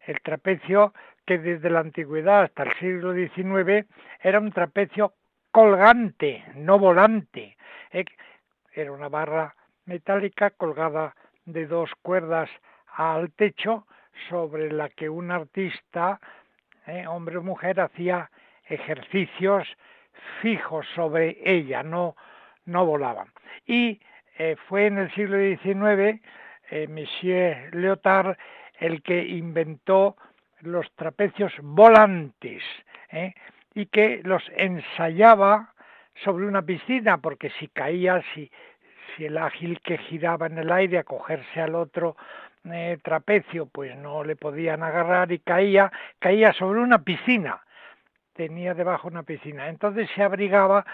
[0.06, 0.94] El trapecio
[1.26, 3.86] que desde la antigüedad hasta el siglo XIX
[4.22, 5.12] era un trapecio
[5.50, 7.56] colgante, no volante.
[7.90, 8.04] Eh,
[8.72, 9.54] era una barra
[9.86, 12.50] metálica colgada de dos cuerdas
[12.94, 13.86] al techo
[14.28, 16.20] sobre la que un artista,
[16.86, 18.30] eh, hombre o mujer, hacía
[18.66, 19.66] ejercicios
[20.42, 22.16] fijos sobre ella, no,
[22.66, 23.28] no volaban.
[23.66, 24.00] Y
[24.38, 26.20] eh, fue en el siglo XIX
[26.90, 28.36] Monsieur Leotard
[28.78, 30.16] el que inventó
[30.60, 32.62] los trapecios volantes,
[33.78, 35.72] y que los ensayaba
[36.24, 38.50] sobre una piscina, porque si caía, si,
[39.14, 42.16] si el ágil que giraba en el aire a cogerse al otro
[42.64, 47.60] eh, trapecio, pues no le podían agarrar y caía, caía sobre una piscina,
[48.32, 49.68] tenía debajo una piscina.
[49.68, 50.84] Entonces se abrigaba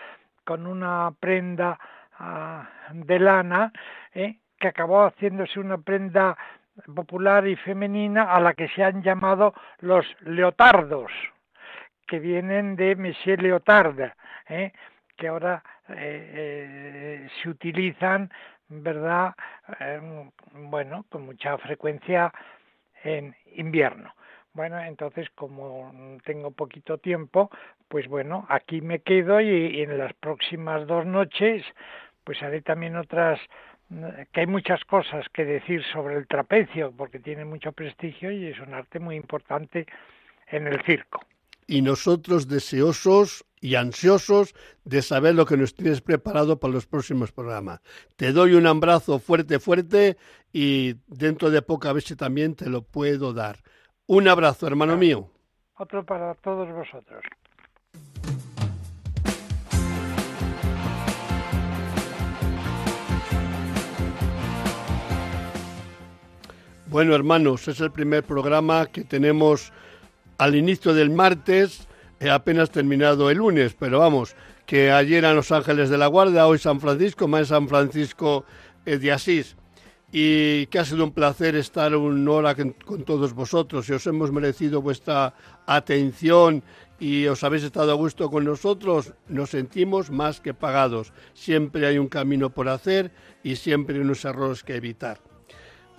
[0.45, 1.79] con una prenda
[2.19, 3.73] ah, de lana,
[4.13, 6.37] eh, que acabó haciéndose una prenda
[6.95, 11.11] popular y femenina a la que se han llamado los leotardos
[12.07, 14.13] que vienen de Monsieur Leotard,
[14.49, 14.73] ¿eh?
[15.17, 18.31] que ahora eh, eh, se utilizan,
[18.69, 19.35] ¿verdad?
[20.53, 22.33] Bueno, con mucha frecuencia
[23.03, 24.15] en invierno.
[24.53, 27.51] Bueno, entonces como tengo poquito tiempo,
[27.89, 31.65] pues bueno, aquí me quedo y, en las próximas dos noches,
[32.25, 33.41] pues haré también otras
[34.33, 38.59] que hay muchas cosas que decir sobre el trapecio, porque tiene mucho prestigio y es
[38.59, 39.87] un arte muy importante
[40.49, 41.21] en el circo
[41.67, 44.55] y nosotros deseosos y ansiosos
[44.85, 47.81] de saber lo que nos tienes preparado para los próximos programas.
[48.17, 50.19] Te doy un abrazo fuerte, fuerte
[50.53, 53.63] y dentro de poca vez también te lo puedo dar.
[54.07, 55.31] Un abrazo, hermano mío.
[55.77, 57.25] Otro para todos vosotros.
[66.95, 69.73] Bueno, hermanos, es el primer programa que tenemos
[70.39, 71.87] al inicio del martes,
[72.21, 74.35] he apenas terminado el lunes, pero vamos,
[74.67, 78.45] que ayer eran los Ángeles de la Guardia, hoy San Francisco, más San Francisco
[78.87, 79.57] eh, de Asís.
[80.17, 84.31] Y que ha sido un placer estar una hora con todos vosotros y os hemos
[84.31, 85.35] merecido vuestra
[85.67, 86.63] atención
[87.01, 91.13] y os habéis estado a gusto con nosotros, nos sentimos más que pagados.
[91.35, 93.11] Siempre hay un camino por hacer
[93.43, 95.19] y siempre unos errores que evitar.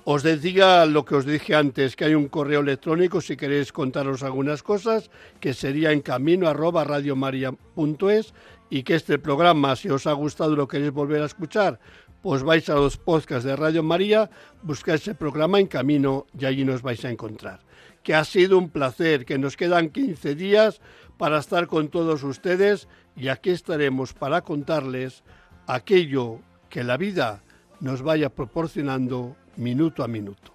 [0.07, 4.21] Os decía lo que os dije antes, que hay un correo electrónico si queréis contaros
[4.21, 6.85] algunas cosas, que sería en camino arroba
[8.69, 11.79] y que este programa, si os ha gustado y lo queréis volver a escuchar,
[12.21, 14.29] pues vais a los podcasts de Radio María,
[14.61, 17.61] buscáis el programa en camino y allí nos vais a encontrar.
[18.03, 20.81] Que ha sido un placer, que nos quedan 15 días
[21.17, 25.23] para estar con todos ustedes y aquí estaremos para contarles
[25.65, 27.41] aquello que la vida
[27.85, 30.51] nos vaya proporcionando minuto a minuto.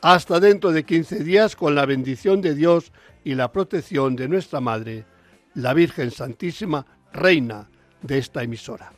[0.00, 2.90] Hasta dentro de 15 días con la bendición de Dios
[3.22, 5.04] y la protección de nuestra Madre,
[5.52, 7.68] la Virgen Santísima, Reina
[8.00, 8.97] de esta emisora.